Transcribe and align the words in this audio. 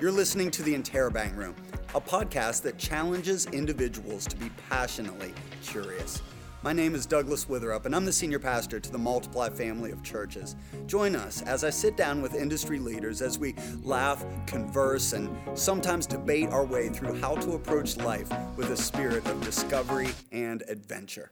You're 0.00 0.10
listening 0.10 0.50
to 0.50 0.64
the 0.64 0.74
Interrobang 0.74 1.36
Room, 1.36 1.54
a 1.94 2.00
podcast 2.00 2.62
that 2.62 2.78
challenges 2.78 3.46
individuals 3.46 4.26
to 4.26 4.36
be 4.36 4.50
passionately 4.68 5.32
curious. 5.62 6.20
My 6.62 6.72
name 6.72 6.96
is 6.96 7.06
Douglas 7.06 7.44
Witherup, 7.44 7.86
and 7.86 7.94
I'm 7.94 8.04
the 8.04 8.12
senior 8.12 8.40
pastor 8.40 8.80
to 8.80 8.90
the 8.90 8.98
Multiply 8.98 9.50
family 9.50 9.92
of 9.92 10.02
churches. 10.02 10.56
Join 10.86 11.14
us 11.14 11.42
as 11.42 11.62
I 11.62 11.70
sit 11.70 11.96
down 11.96 12.22
with 12.22 12.34
industry 12.34 12.80
leaders 12.80 13.22
as 13.22 13.38
we 13.38 13.54
laugh, 13.84 14.24
converse, 14.46 15.12
and 15.12 15.30
sometimes 15.56 16.06
debate 16.06 16.48
our 16.48 16.64
way 16.64 16.88
through 16.88 17.14
how 17.20 17.36
to 17.36 17.52
approach 17.52 17.96
life 17.96 18.30
with 18.56 18.70
a 18.70 18.76
spirit 18.76 19.24
of 19.28 19.40
discovery 19.44 20.08
and 20.32 20.64
adventure. 20.68 21.30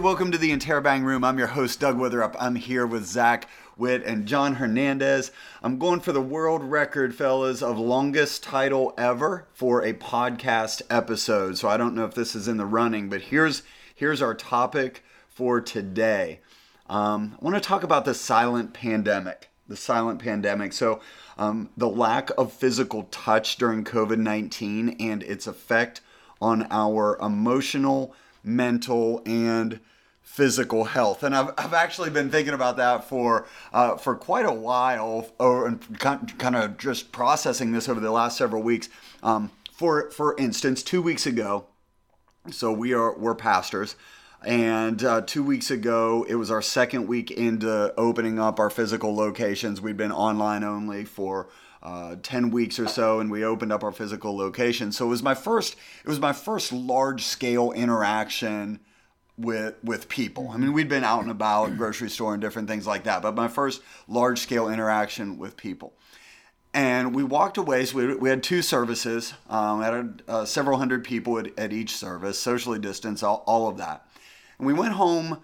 Welcome 0.00 0.32
to 0.32 0.38
the 0.38 0.50
Interrobang 0.50 1.04
Room. 1.04 1.22
I'm 1.22 1.36
your 1.36 1.48
host, 1.48 1.78
Doug 1.78 1.98
Witherup. 1.98 2.34
I'm 2.40 2.54
here 2.54 2.86
with 2.86 3.04
Zach 3.04 3.46
Witt 3.76 4.02
and 4.02 4.24
John 4.24 4.54
Hernandez. 4.54 5.30
I'm 5.62 5.78
going 5.78 6.00
for 6.00 6.12
the 6.12 6.22
world 6.22 6.64
record, 6.64 7.14
fellas, 7.14 7.62
of 7.62 7.78
longest 7.78 8.42
title 8.42 8.94
ever 8.96 9.46
for 9.52 9.84
a 9.84 9.92
podcast 9.92 10.80
episode. 10.88 11.58
So 11.58 11.68
I 11.68 11.76
don't 11.76 11.94
know 11.94 12.06
if 12.06 12.14
this 12.14 12.34
is 12.34 12.48
in 12.48 12.56
the 12.56 12.64
running, 12.64 13.10
but 13.10 13.20
here's 13.20 13.62
here's 13.94 14.22
our 14.22 14.34
topic 14.34 15.04
for 15.28 15.60
today. 15.60 16.40
Um, 16.88 17.36
I 17.38 17.44
want 17.44 17.62
to 17.62 17.68
talk 17.68 17.82
about 17.82 18.06
the 18.06 18.14
silent 18.14 18.72
pandemic. 18.72 19.50
The 19.68 19.76
silent 19.76 20.18
pandemic. 20.18 20.72
So 20.72 21.02
um, 21.36 21.68
the 21.76 21.90
lack 21.90 22.30
of 22.38 22.54
physical 22.54 23.02
touch 23.10 23.56
during 23.56 23.84
COVID 23.84 24.16
19 24.16 24.96
and 24.98 25.22
its 25.22 25.46
effect 25.46 26.00
on 26.40 26.66
our 26.70 27.18
emotional 27.20 28.14
mental 28.42 29.22
and 29.26 29.80
physical 30.22 30.84
health. 30.84 31.22
And 31.22 31.34
I've, 31.34 31.52
I've 31.58 31.74
actually 31.74 32.10
been 32.10 32.30
thinking 32.30 32.54
about 32.54 32.76
that 32.76 33.04
for 33.04 33.46
uh, 33.72 33.96
for 33.96 34.14
quite 34.14 34.46
a 34.46 34.52
while, 34.52 35.28
or 35.38 35.66
and 35.66 35.98
kind 35.98 36.56
of 36.56 36.78
just 36.78 37.12
processing 37.12 37.72
this 37.72 37.88
over 37.88 38.00
the 38.00 38.10
last 38.10 38.36
several 38.36 38.62
weeks. 38.62 38.88
Um, 39.22 39.50
for 39.72 40.10
for 40.10 40.36
instance, 40.36 40.82
two 40.82 41.02
weeks 41.02 41.26
ago, 41.26 41.66
so 42.50 42.72
we 42.72 42.92
are 42.92 43.16
we're 43.16 43.34
pastors. 43.34 43.96
And 44.42 45.04
uh, 45.04 45.20
two 45.20 45.44
weeks 45.44 45.70
ago, 45.70 46.24
it 46.26 46.36
was 46.36 46.50
our 46.50 46.62
second 46.62 47.06
week 47.06 47.30
into 47.30 47.92
opening 47.98 48.38
up 48.38 48.58
our 48.58 48.70
physical 48.70 49.14
locations. 49.14 49.82
We'd 49.82 49.98
been 49.98 50.12
online 50.12 50.64
only 50.64 51.04
for 51.04 51.48
uh, 51.82 52.16
10 52.22 52.50
weeks 52.50 52.78
or 52.78 52.86
so 52.86 53.20
and 53.20 53.30
we 53.30 53.44
opened 53.44 53.72
up 53.72 53.82
our 53.82 53.92
physical 53.92 54.36
location. 54.36 54.92
So 54.92 55.06
it 55.06 55.08
was 55.08 55.22
my 55.22 55.34
first 55.34 55.76
it 56.04 56.08
was 56.08 56.20
my 56.20 56.32
first 56.32 56.72
large 56.72 57.24
scale 57.24 57.72
interaction 57.72 58.80
with 59.38 59.76
with 59.82 60.08
people. 60.08 60.50
I 60.50 60.56
mean 60.56 60.72
we'd 60.72 60.88
been 60.88 61.04
out 61.04 61.22
and 61.22 61.30
about 61.30 61.76
grocery 61.76 62.10
store 62.10 62.34
and 62.34 62.40
different 62.40 62.68
things 62.68 62.86
like 62.86 63.04
that 63.04 63.22
but 63.22 63.34
my 63.34 63.48
first 63.48 63.82
large 64.08 64.40
scale 64.40 64.68
interaction 64.68 65.38
with 65.38 65.56
people. 65.56 65.94
And 66.72 67.14
we 67.14 67.24
walked 67.24 67.56
away 67.56 67.84
so 67.84 67.96
we, 67.96 68.14
we 68.14 68.28
had 68.28 68.42
two 68.42 68.62
services. 68.62 69.34
Um, 69.48 69.82
had 69.82 70.22
uh, 70.28 70.44
several 70.44 70.78
hundred 70.78 71.02
people 71.02 71.38
at, 71.38 71.58
at 71.58 71.72
each 71.72 71.96
service 71.96 72.38
socially 72.38 72.78
distanced 72.78 73.24
all, 73.24 73.42
all 73.46 73.68
of 73.68 73.78
that. 73.78 74.06
And 74.58 74.66
we 74.66 74.74
went 74.74 74.92
home 74.92 75.42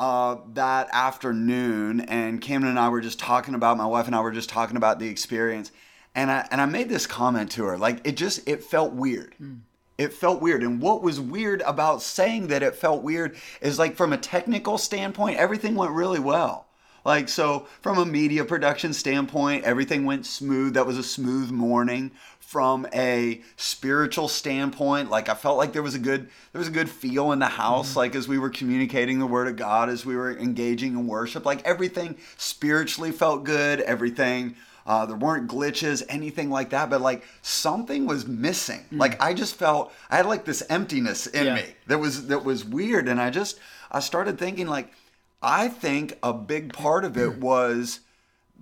uh, 0.00 0.38
that 0.54 0.88
afternoon, 0.94 2.00
and 2.00 2.40
Camden 2.40 2.70
and 2.70 2.78
I 2.78 2.88
were 2.88 3.02
just 3.02 3.18
talking 3.18 3.54
about 3.54 3.76
my 3.76 3.84
wife 3.84 4.06
and 4.06 4.16
I 4.16 4.20
were 4.22 4.32
just 4.32 4.48
talking 4.48 4.78
about 4.78 4.98
the 4.98 5.08
experience, 5.08 5.70
and 6.14 6.30
I 6.30 6.48
and 6.50 6.58
I 6.58 6.64
made 6.64 6.88
this 6.88 7.06
comment 7.06 7.50
to 7.52 7.64
her, 7.64 7.76
like 7.76 8.00
it 8.04 8.16
just 8.16 8.48
it 8.48 8.64
felt 8.64 8.94
weird. 8.94 9.34
Mm. 9.40 9.60
It 9.98 10.14
felt 10.14 10.40
weird, 10.40 10.62
and 10.62 10.80
what 10.80 11.02
was 11.02 11.20
weird 11.20 11.60
about 11.66 12.00
saying 12.00 12.46
that 12.46 12.62
it 12.62 12.74
felt 12.74 13.02
weird 13.02 13.36
is 13.60 13.78
like 13.78 13.94
from 13.94 14.14
a 14.14 14.16
technical 14.16 14.78
standpoint, 14.78 15.36
everything 15.36 15.74
went 15.74 15.92
really 15.92 16.18
well. 16.18 16.66
Like, 17.04 17.28
so 17.28 17.66
from 17.82 17.98
a 17.98 18.06
media 18.06 18.44
production 18.44 18.92
standpoint, 18.92 19.64
everything 19.64 20.04
went 20.04 20.26
smooth. 20.26 20.74
That 20.74 20.86
was 20.86 20.98
a 20.98 21.02
smooth 21.02 21.50
morning. 21.50 22.10
From 22.50 22.84
a 22.92 23.42
spiritual 23.54 24.26
standpoint, 24.26 25.08
like 25.08 25.28
I 25.28 25.34
felt 25.34 25.56
like 25.56 25.72
there 25.72 25.84
was 25.84 25.94
a 25.94 26.00
good 26.00 26.28
there 26.52 26.58
was 26.58 26.66
a 26.66 26.72
good 26.72 26.90
feel 26.90 27.30
in 27.30 27.38
the 27.38 27.46
house, 27.46 27.90
mm-hmm. 27.90 27.98
like 28.00 28.14
as 28.16 28.26
we 28.26 28.40
were 28.40 28.50
communicating 28.50 29.20
the 29.20 29.26
word 29.26 29.46
of 29.46 29.54
God, 29.54 29.88
as 29.88 30.04
we 30.04 30.16
were 30.16 30.36
engaging 30.36 30.94
in 30.94 31.06
worship, 31.06 31.46
like 31.46 31.64
everything 31.64 32.16
spiritually 32.36 33.12
felt 33.12 33.44
good. 33.44 33.80
Everything 33.82 34.56
uh, 34.84 35.06
there 35.06 35.16
weren't 35.16 35.48
glitches, 35.48 36.02
anything 36.08 36.50
like 36.50 36.70
that, 36.70 36.90
but 36.90 37.00
like 37.00 37.22
something 37.42 38.06
was 38.06 38.26
missing. 38.26 38.84
Mm. 38.92 38.98
Like 38.98 39.22
I 39.22 39.32
just 39.32 39.54
felt 39.54 39.92
I 40.10 40.16
had 40.16 40.26
like 40.26 40.44
this 40.44 40.64
emptiness 40.68 41.28
in 41.28 41.46
yeah. 41.46 41.54
me 41.54 41.64
that 41.86 41.98
was 41.98 42.26
that 42.26 42.44
was 42.44 42.64
weird, 42.64 43.08
and 43.08 43.20
I 43.20 43.30
just 43.30 43.60
I 43.92 44.00
started 44.00 44.40
thinking 44.40 44.66
like 44.66 44.92
I 45.40 45.68
think 45.68 46.18
a 46.24 46.32
big 46.32 46.72
part 46.72 47.04
of 47.04 47.16
it 47.16 47.38
was 47.38 48.00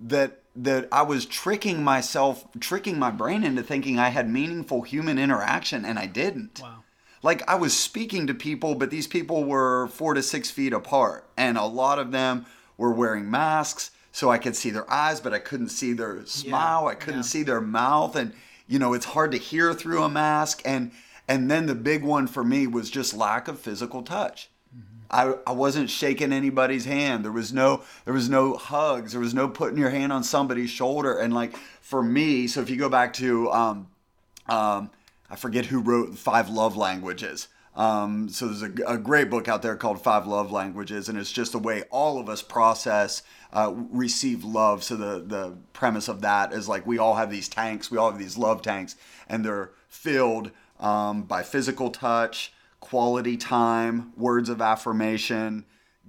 that 0.01 0.43
that 0.63 0.87
I 0.91 1.03
was 1.03 1.25
tricking 1.25 1.83
myself, 1.83 2.45
tricking 2.59 2.99
my 2.99 3.11
brain 3.11 3.43
into 3.43 3.63
thinking 3.63 3.97
I 3.97 4.09
had 4.09 4.29
meaningful 4.29 4.81
human 4.81 5.17
interaction, 5.17 5.85
and 5.85 5.97
I 5.97 6.05
didn't. 6.05 6.59
Wow. 6.61 6.83
Like 7.23 7.47
I 7.49 7.55
was 7.55 7.75
speaking 7.75 8.27
to 8.27 8.33
people, 8.33 8.75
but 8.75 8.91
these 8.91 9.07
people 9.07 9.43
were 9.43 9.87
four 9.87 10.13
to 10.13 10.21
six 10.21 10.51
feet 10.51 10.73
apart, 10.73 11.29
and 11.37 11.57
a 11.57 11.65
lot 11.65 11.97
of 11.99 12.11
them 12.11 12.45
were 12.77 12.91
wearing 12.91 13.29
masks, 13.29 13.91
so 14.11 14.29
I 14.29 14.37
could 14.37 14.55
see 14.55 14.69
their 14.69 14.89
eyes, 14.91 15.21
but 15.21 15.33
I 15.33 15.39
couldn't 15.39 15.69
see 15.69 15.93
their 15.93 16.25
smile. 16.25 16.83
Yeah. 16.83 16.89
I 16.89 16.95
couldn't 16.95 17.19
yeah. 17.19 17.23
see 17.23 17.43
their 17.43 17.61
mouth, 17.61 18.15
and 18.15 18.33
you 18.67 18.79
know 18.79 18.93
it's 18.93 19.05
hard 19.05 19.31
to 19.31 19.37
hear 19.37 19.73
through 19.73 20.03
a 20.03 20.09
mask. 20.09 20.61
And 20.65 20.91
and 21.27 21.49
then 21.49 21.67
the 21.67 21.75
big 21.75 22.03
one 22.03 22.27
for 22.27 22.43
me 22.43 22.67
was 22.67 22.89
just 22.89 23.13
lack 23.13 23.47
of 23.47 23.59
physical 23.59 24.01
touch. 24.01 24.49
I, 25.11 25.35
I 25.47 25.51
wasn't 25.51 25.89
shaking 25.89 26.31
anybody's 26.31 26.85
hand. 26.85 27.25
There 27.25 27.31
was 27.31 27.51
no 27.51 27.83
there 28.05 28.13
was 28.13 28.29
no 28.29 28.55
hugs. 28.55 29.13
There 29.13 29.21
was 29.21 29.33
no 29.33 29.47
putting 29.47 29.77
your 29.77 29.89
hand 29.89 30.13
on 30.13 30.23
somebody's 30.23 30.69
shoulder. 30.69 31.17
And 31.17 31.33
like 31.33 31.55
for 31.81 32.03
me, 32.03 32.47
so 32.47 32.61
if 32.61 32.69
you 32.69 32.77
go 32.77 32.89
back 32.89 33.13
to 33.13 33.51
um, 33.51 33.87
um, 34.47 34.91
I 35.29 35.35
forget 35.35 35.67
who 35.67 35.79
wrote 35.79 36.17
Five 36.17 36.49
Love 36.49 36.75
Languages. 36.75 37.47
Um, 37.75 38.29
so 38.29 38.47
there's 38.47 38.63
a, 38.63 38.93
a, 38.93 38.97
great 38.97 39.29
book 39.29 39.47
out 39.47 39.61
there 39.61 39.75
called 39.77 40.01
Five 40.01 40.27
Love 40.27 40.51
Languages, 40.51 41.07
and 41.07 41.17
it's 41.17 41.31
just 41.31 41.51
the 41.51 41.59
way 41.59 41.83
all 41.91 42.19
of 42.19 42.27
us 42.27 42.41
process, 42.41 43.21
uh, 43.53 43.73
receive 43.73 44.43
love. 44.43 44.83
So 44.83 44.95
the 44.95 45.23
the 45.25 45.55
premise 45.71 46.07
of 46.07 46.21
that 46.21 46.51
is 46.51 46.67
like 46.67 46.85
we 46.85 46.97
all 46.97 47.15
have 47.15 47.29
these 47.29 47.47
tanks, 47.47 47.89
we 47.89 47.97
all 47.97 48.09
have 48.09 48.19
these 48.19 48.37
love 48.37 48.61
tanks, 48.61 48.95
and 49.29 49.45
they're 49.45 49.71
filled 49.87 50.51
um, 50.79 51.21
by 51.21 51.43
physical 51.43 51.89
touch, 51.89 52.51
quality 52.79 53.37
time, 53.37 54.13
words 54.17 54.49
of 54.49 54.61
affirmation, 54.61 55.65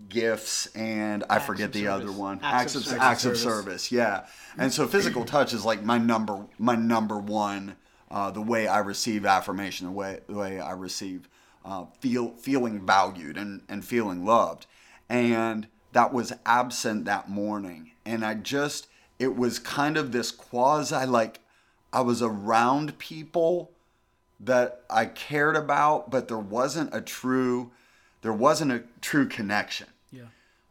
gifts, 0.09 0.67
and 0.75 1.25
I 1.29 1.39
forget 1.39 1.73
the 1.73 1.85
service. 1.85 2.09
other 2.09 2.13
one. 2.19 2.41
Acts, 2.43 2.77
acts 2.77 2.87
of, 2.87 2.93
of 2.93 2.99
acts 2.99 3.25
of 3.25 3.37
service. 3.37 3.93
Yeah, 3.93 4.27
and 4.57 4.73
so 4.73 4.87
physical 4.87 5.25
touch 5.25 5.53
is 5.53 5.65
like 5.65 5.83
my 5.83 5.99
number 5.99 6.47
my 6.59 6.77
number 6.77 7.19
one. 7.19 7.77
Uh, 8.11 8.29
the 8.29 8.41
way 8.41 8.67
I 8.67 8.79
receive 8.79 9.25
affirmation, 9.25 9.87
the 9.87 9.93
way 9.93 10.21
the 10.27 10.35
way 10.35 10.61
I 10.61 10.73
receive 10.73 11.29
uh, 11.65 11.85
feel 12.01 12.31
feeling 12.31 12.85
valued 12.85 13.37
and 13.37 13.63
and 13.69 13.85
feeling 13.85 14.25
loved, 14.25 14.67
and 15.09 15.69
that 15.93 16.13
was 16.13 16.33
absent 16.45 17.05
that 17.05 17.29
morning, 17.29 17.93
and 18.05 18.25
I 18.25 18.35
just 18.35 18.89
it 19.19 19.37
was 19.37 19.59
kind 19.59 19.97
of 19.97 20.13
this 20.13 20.31
quasi 20.31 21.07
like 21.07 21.41
I 21.93 22.01
was 22.01 22.23
around 22.23 22.99
people 22.99 23.73
that 24.41 24.83
I 24.89 25.07
cared 25.07 25.57
about, 25.57 26.11
but 26.11 26.29
there 26.29 26.39
wasn't 26.39 26.95
a 26.95 27.01
true 27.01 27.71
there 28.23 28.33
wasn't 28.33 28.73
a 28.73 28.83
true 29.01 29.27
connection. 29.27 29.87
Yeah. 30.13 30.25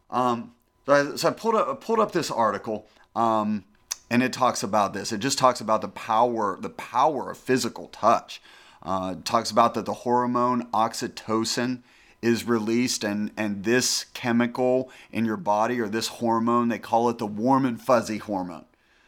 Um, 0.08 0.52
so 0.86 0.92
I, 0.92 1.16
so 1.16 1.28
I 1.28 1.32
pulled 1.32 1.54
up 1.54 1.68
I 1.68 1.74
pulled 1.74 2.00
up 2.00 2.12
this 2.12 2.30
article, 2.30 2.86
um, 3.14 3.64
and 4.10 4.22
it 4.22 4.32
talks 4.32 4.62
about 4.62 4.92
this. 4.92 5.12
It 5.12 5.18
just 5.18 5.38
talks 5.38 5.60
about 5.60 5.80
the 5.80 5.88
power 5.88 6.58
the 6.60 6.70
power 6.70 7.30
of 7.30 7.38
physical 7.38 7.88
touch. 7.88 8.40
Uh, 8.82 9.14
it 9.18 9.24
talks 9.24 9.50
about 9.50 9.74
that 9.74 9.84
the 9.84 9.92
hormone 9.92 10.66
oxytocin 10.68 11.82
is 12.22 12.44
released 12.44 13.04
and 13.04 13.30
and 13.36 13.64
this 13.64 14.04
chemical 14.14 14.90
in 15.10 15.24
your 15.24 15.36
body 15.36 15.80
or 15.80 15.88
this 15.88 16.08
hormone 16.08 16.68
they 16.68 16.78
call 16.78 17.08
it 17.08 17.18
the 17.18 17.26
warm 17.26 17.64
and 17.64 17.80
fuzzy 17.80 18.18
hormone 18.18 18.64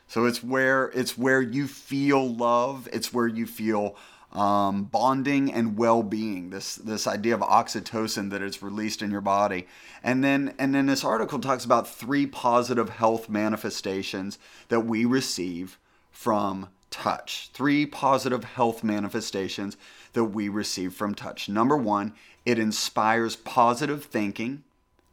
so 0.08 0.25
it's 0.25 0.43
where 0.43 0.87
it's 0.94 1.19
where 1.19 1.43
you 1.43 1.67
feel 1.67 2.26
love 2.26 2.88
it's 2.91 3.12
where 3.12 3.26
you 3.26 3.47
feel 3.47 3.94
um, 4.32 4.84
bonding 4.84 5.52
and 5.52 5.76
well-being 5.76 6.50
this 6.50 6.76
this 6.76 7.06
idea 7.06 7.34
of 7.34 7.40
oxytocin 7.40 8.31
that 8.31 8.43
is 8.43 8.62
released 8.62 9.02
in 9.02 9.11
your 9.11 9.20
body. 9.20 9.67
And 10.02 10.25
then 10.25 10.55
and 10.58 10.75
then 10.75 10.87
this 10.87 11.05
article 11.05 11.38
talks 11.38 11.64
about 11.64 11.88
three 11.88 12.26
positive 12.26 12.88
health 12.88 13.29
manifestations 13.29 14.38
that 14.69 14.81
we 14.81 15.05
receive 15.05 15.79
from 16.11 16.69
touch. 16.90 17.50
Three 17.52 17.87
positive 17.87 18.44
health 18.44 18.82
manifestations 18.82 19.76
that 20.14 20.25
we 20.25 20.49
receive 20.49 20.94
from 20.94 21.14
touch. 21.14 21.49
Number 21.49 21.76
one 21.76 22.14
it 22.44 22.58
inspires 22.58 23.37
positive 23.37 24.05
thinking 24.05 24.64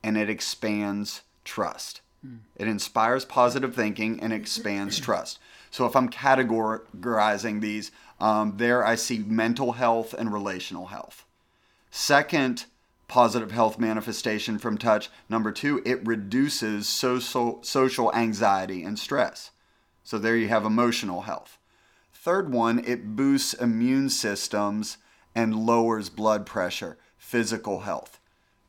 and 0.02 0.18
it 0.18 0.30
expands 0.30 1.22
trust. 1.44 2.02
It 2.58 2.68
inspires 2.68 3.26
positive 3.26 3.74
thinking 3.74 4.20
and 4.20 4.34
expands 4.34 5.00
trust 5.06 5.40
so 5.72 5.86
if 5.86 5.96
i'm 5.96 6.10
categorizing 6.10 7.62
these 7.62 7.92
Um, 8.20 8.58
there 8.58 8.86
I 8.86 8.96
see 8.96 9.20
mental 9.20 9.74
health 9.74 10.14
and 10.14 10.34
relational 10.34 10.88
health. 10.88 11.26
Second, 11.90 12.66
positive 13.08 13.52
health 13.52 13.80
manifestation 13.80 14.60
from 14.60 14.78
touch. 14.78 15.10
Number 15.30 15.52
two, 15.52 15.82
it 15.86 16.06
reduces 16.06 16.88
social, 16.88 17.64
social 17.64 18.14
anxiety 18.14 18.84
and 18.84 19.00
stress. 19.00 19.52
So 20.04 20.18
there 20.18 20.36
you 20.36 20.50
have 20.50 20.66
emotional 20.66 21.22
health. 21.22 21.58
Third 22.14 22.52
one, 22.52 22.84
it 22.86 23.16
boosts 23.16 23.54
immune 23.54 24.10
systems 24.10 24.98
and 25.34 25.66
lowers 25.66 26.10
blood 26.10 26.46
pressure, 26.46 26.98
physical 27.18 27.82
health. 27.82 28.19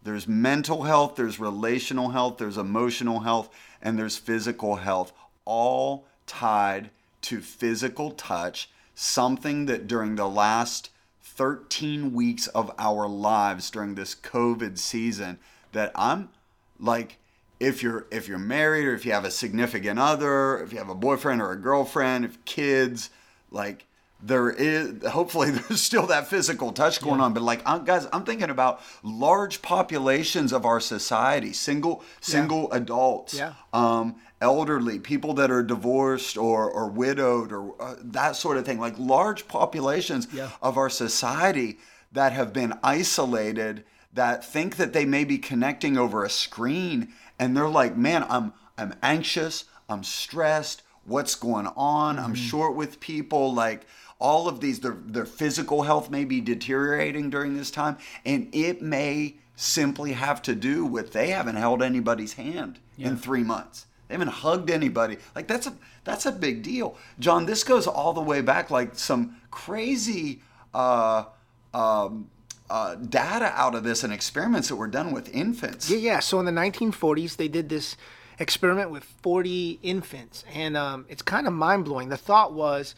There's 0.03 0.27
mental 0.27 0.85
health, 0.85 1.17
there's 1.17 1.39
relational 1.39 2.11
health, 2.11 2.39
there's 2.39 2.57
emotional 2.57 3.21
health, 3.21 3.51
and 3.83 3.99
there's 3.99 4.17
physical 4.17 4.77
health, 4.77 5.13
all 5.45 6.07
tied 6.27 6.91
to 7.23 7.41
physical 7.41 8.11
touch, 8.13 8.71
something 8.95 9.67
that 9.67 9.87
during 9.87 10.17
the 10.17 10.29
last 10.29 10.91
13 11.23 12.13
weeks 12.13 12.47
of 12.49 12.71
our 12.79 13.09
lives 13.09 13.71
during 13.71 13.95
this 13.95 14.15
COVID 14.15 14.79
season 14.79 15.39
that 15.73 15.93
I'm 15.95 16.31
like 16.79 17.19
if 17.61 17.83
you're 17.83 18.07
if 18.11 18.27
you're 18.27 18.39
married 18.39 18.87
or 18.87 18.95
if 18.95 19.05
you 19.05 19.13
have 19.13 19.25
a 19.25 19.31
significant 19.31 19.99
other, 19.99 20.63
if 20.63 20.73
you 20.73 20.79
have 20.79 20.89
a 20.89 20.95
boyfriend 20.95 21.43
or 21.43 21.53
a 21.53 21.57
girlfriend, 21.57 22.25
if 22.25 22.43
kids, 22.47 23.11
like 23.51 23.85
there 24.23 24.51
is 24.51 25.07
hopefully 25.07 25.51
there's 25.69 25.81
still 25.81 26.07
that 26.07 26.27
physical 26.29 26.73
touch 26.73 27.01
going 27.01 27.19
yeah. 27.19 27.25
on 27.25 27.35
but 27.35 27.43
like 27.43 27.63
I'm, 27.67 27.85
guys 27.85 28.07
i'm 28.13 28.25
thinking 28.25 28.51
about 28.51 28.81
large 29.03 29.63
populations 29.63 30.53
of 30.53 30.65
our 30.65 30.81
society 30.81 31.53
single 31.53 32.05
single 32.21 32.69
yeah. 32.71 32.79
adults 32.79 33.35
yeah. 33.35 33.55
um, 33.73 34.17
elderly 34.41 34.99
people 34.99 35.35
that 35.35 35.51
are 35.51 35.63
divorced 35.63 36.37
or, 36.39 36.71
or 36.71 36.89
widowed 36.89 37.53
or 37.53 37.81
uh, 37.81 37.97
that 38.03 38.37
sort 38.37 38.57
of 38.57 38.65
thing 38.65 38.79
like 38.79 38.99
large 38.99 39.47
populations 39.49 40.27
of 40.63 40.79
our 40.79 40.91
society 40.91 41.79
that 42.13 42.33
have 42.33 42.53
been 42.53 42.73
isolated 42.83 43.85
that 44.13 44.45
think 44.45 44.77
that 44.77 44.93
they 44.93 45.05
may 45.05 45.25
be 45.25 45.39
connecting 45.39 45.97
over 45.97 46.25
a 46.25 46.31
screen 46.31 47.09
and 47.39 47.57
they're 47.57 47.69
like 47.69 47.97
man 47.97 48.25
i'm 48.29 48.53
i'm 48.77 48.95
anxious 49.03 49.65
i'm 49.89 50.03
stressed 50.03 50.83
what's 51.05 51.35
going 51.35 51.67
on 51.77 52.19
i'm 52.19 52.27
mm-hmm. 52.27 52.35
short 52.35 52.75
with 52.75 53.01
people 53.01 53.53
like 53.53 53.87
all 54.21 54.47
of 54.49 54.61
these 54.61 54.81
their, 54.81 54.97
their 55.05 55.27
physical 55.27 55.83
health 55.83 56.11
may 56.11 56.25
be 56.25 56.41
deteriorating 56.41 57.31
during 57.31 57.57
this 57.57 57.71
time 57.71 57.97
and 58.25 58.49
it 58.55 58.81
may 58.81 59.35
simply 59.57 60.13
have 60.13 60.41
to 60.41 60.55
do 60.55 60.87
with 60.87 61.13
they 61.13 61.31
haven't 61.31 61.57
held 61.57 61.83
anybody's 61.83 62.35
hand 62.35 62.79
yeah. 62.97 63.09
in 63.09 63.17
three 63.17 63.43
months 63.43 63.87
they 64.11 64.15
haven't 64.15 64.29
hugged 64.29 64.71
anybody. 64.71 65.19
Like 65.37 65.47
that's 65.47 65.69
a 65.69 65.75
that's 66.03 66.27
a 66.27 66.33
big 66.33 66.65
deal, 66.65 66.97
John. 67.21 67.47
This 67.47 67.63
goes 67.63 67.87
all 67.87 68.13
the 68.13 68.21
way 68.21 68.41
back, 68.41 68.69
like 68.69 68.97
some 68.97 69.37
crazy 69.53 70.43
uh, 70.75 71.27
um, 71.73 72.29
uh, 72.69 72.97
data 72.97 73.53
out 73.55 73.77
of 73.77 73.85
this 73.85 74.03
and 74.03 74.13
experiments 74.13 74.67
that 74.67 74.75
were 74.75 74.89
done 74.89 75.13
with 75.13 75.33
infants. 75.33 75.89
Yeah, 75.89 75.99
yeah. 75.99 76.19
So 76.19 76.41
in 76.41 76.45
the 76.45 76.51
1940s, 76.51 77.37
they 77.37 77.47
did 77.47 77.69
this 77.69 77.97
experiment 78.41 78.91
with 78.91 79.05
40 79.05 79.79
infants, 79.81 80.45
and 80.53 80.77
um, 80.77 81.07
it's 81.09 81.23
kind 81.23 81.47
of 81.47 81.53
mind 81.53 81.85
blowing. 81.85 82.09
The 82.09 82.17
thought 82.17 82.53
was 82.53 82.97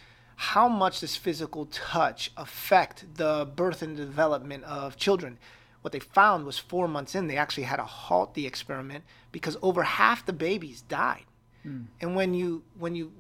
how 0.51 0.69
much 0.69 1.01
does 1.01 1.15
physical 1.15 1.67
touch 1.67 2.33
affect 2.37 3.17
the 3.17 3.49
birth 3.55 3.81
and 3.83 3.97
development 3.97 4.65
of 4.65 4.97
children 4.97 5.39
what 5.83 5.93
they 5.93 5.99
found 5.99 6.47
was 6.47 6.59
four 6.59 6.89
months 6.89 7.15
in, 7.15 7.27
they 7.27 7.37
actually 7.37 7.65
had 7.65 7.77
to 7.77 7.85
halt 7.85 8.35
the 8.35 8.47
experiment 8.47 9.05
because 9.33 9.57
over 9.63 9.83
half 9.83 10.25
the 10.25 10.33
babies 10.33 10.83
died. 10.83 11.25
Mm. 11.67 11.87
And 12.01 12.17
when 12.17 12.35
you 12.35 12.63
when 12.79 12.95
you 12.95 13.13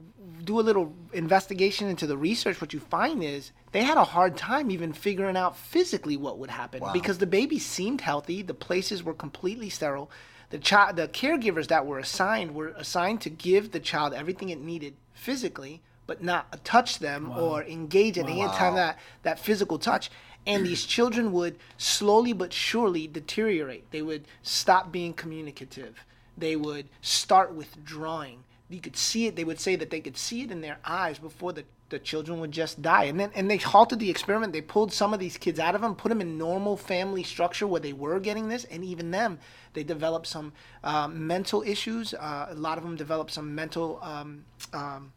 do 0.44 0.58
a 0.58 0.62
little 0.62 0.94
investigation 1.12 1.88
into 1.88 2.06
the 2.06 2.16
research, 2.16 2.60
what 2.60 2.72
you 2.72 2.80
find 2.80 3.22
is 3.22 3.52
they 3.72 3.82
had 3.82 3.98
a 3.98 4.04
hard 4.04 4.36
time 4.36 4.70
even 4.70 4.92
figuring 4.92 5.36
out 5.36 5.56
physically 5.56 6.16
what 6.16 6.38
would 6.38 6.50
happen 6.50 6.80
wow. 6.80 6.92
because 6.92 7.18
the 7.18 7.26
babies 7.26 7.66
seemed 7.66 8.00
healthy, 8.00 8.42
the 8.42 8.54
places 8.54 9.02
were 9.02 9.14
completely 9.14 9.68
sterile. 9.68 10.10
The 10.50 10.58
child, 10.58 10.96
the 10.96 11.08
caregivers 11.08 11.68
that 11.68 11.86
were 11.86 11.98
assigned 11.98 12.54
were 12.54 12.68
assigned 12.68 13.20
to 13.22 13.30
give 13.30 13.72
the 13.72 13.80
child 13.80 14.12
everything 14.12 14.50
it 14.50 14.60
needed 14.60 14.94
physically, 15.14 15.82
but 16.12 16.22
not 16.22 16.62
touch 16.62 16.98
them 16.98 17.30
wow. 17.30 17.40
or 17.40 17.64
engage 17.64 18.18
in 18.18 18.26
wow. 18.26 18.32
any 18.32 18.46
time 18.48 18.74
that 18.74 18.98
that 19.22 19.38
physical 19.38 19.78
touch 19.78 20.10
and 20.46 20.66
these 20.66 20.84
children 20.96 21.32
would 21.32 21.58
slowly 21.78 22.34
but 22.34 22.52
surely 22.52 23.06
deteriorate. 23.06 23.90
They 23.92 24.02
would 24.02 24.26
stop 24.42 24.92
being 24.92 25.14
communicative. 25.14 26.04
They 26.36 26.54
would 26.54 26.90
start 27.00 27.54
withdrawing. 27.54 28.44
You 28.68 28.80
could 28.80 28.96
see 28.98 29.26
it. 29.26 29.36
They 29.36 29.44
would 29.44 29.58
say 29.58 29.74
that 29.76 29.88
they 29.88 30.00
could 30.00 30.18
see 30.18 30.42
it 30.42 30.50
in 30.50 30.60
their 30.60 30.76
eyes 30.84 31.18
before 31.18 31.54
the, 31.54 31.64
the 31.88 31.98
children 31.98 32.40
would 32.40 32.52
just 32.52 32.82
die. 32.82 33.04
And 33.04 33.18
then 33.18 33.30
and 33.34 33.50
they 33.50 33.56
halted 33.56 33.98
the 33.98 34.10
experiment. 34.10 34.52
They 34.52 34.60
pulled 34.60 34.92
some 34.92 35.14
of 35.14 35.20
these 35.20 35.38
kids 35.38 35.58
out 35.58 35.74
of 35.74 35.80
them, 35.80 35.94
put 35.94 36.10
them 36.10 36.20
in 36.20 36.36
normal 36.36 36.76
family 36.76 37.22
structure 37.22 37.66
where 37.66 37.80
they 37.80 37.94
were 37.94 38.20
getting 38.20 38.50
this, 38.50 38.64
and 38.64 38.84
even 38.84 39.12
them, 39.12 39.38
they 39.72 39.82
developed 39.82 40.26
some 40.26 40.52
uh, 40.84 41.08
mental 41.08 41.62
issues. 41.62 42.12
Uh, 42.12 42.48
a 42.50 42.54
lot 42.54 42.76
of 42.76 42.84
them 42.84 42.96
developed 42.96 43.30
some 43.30 43.54
mental. 43.54 43.98
Um, 44.02 44.44
um, 44.74 45.12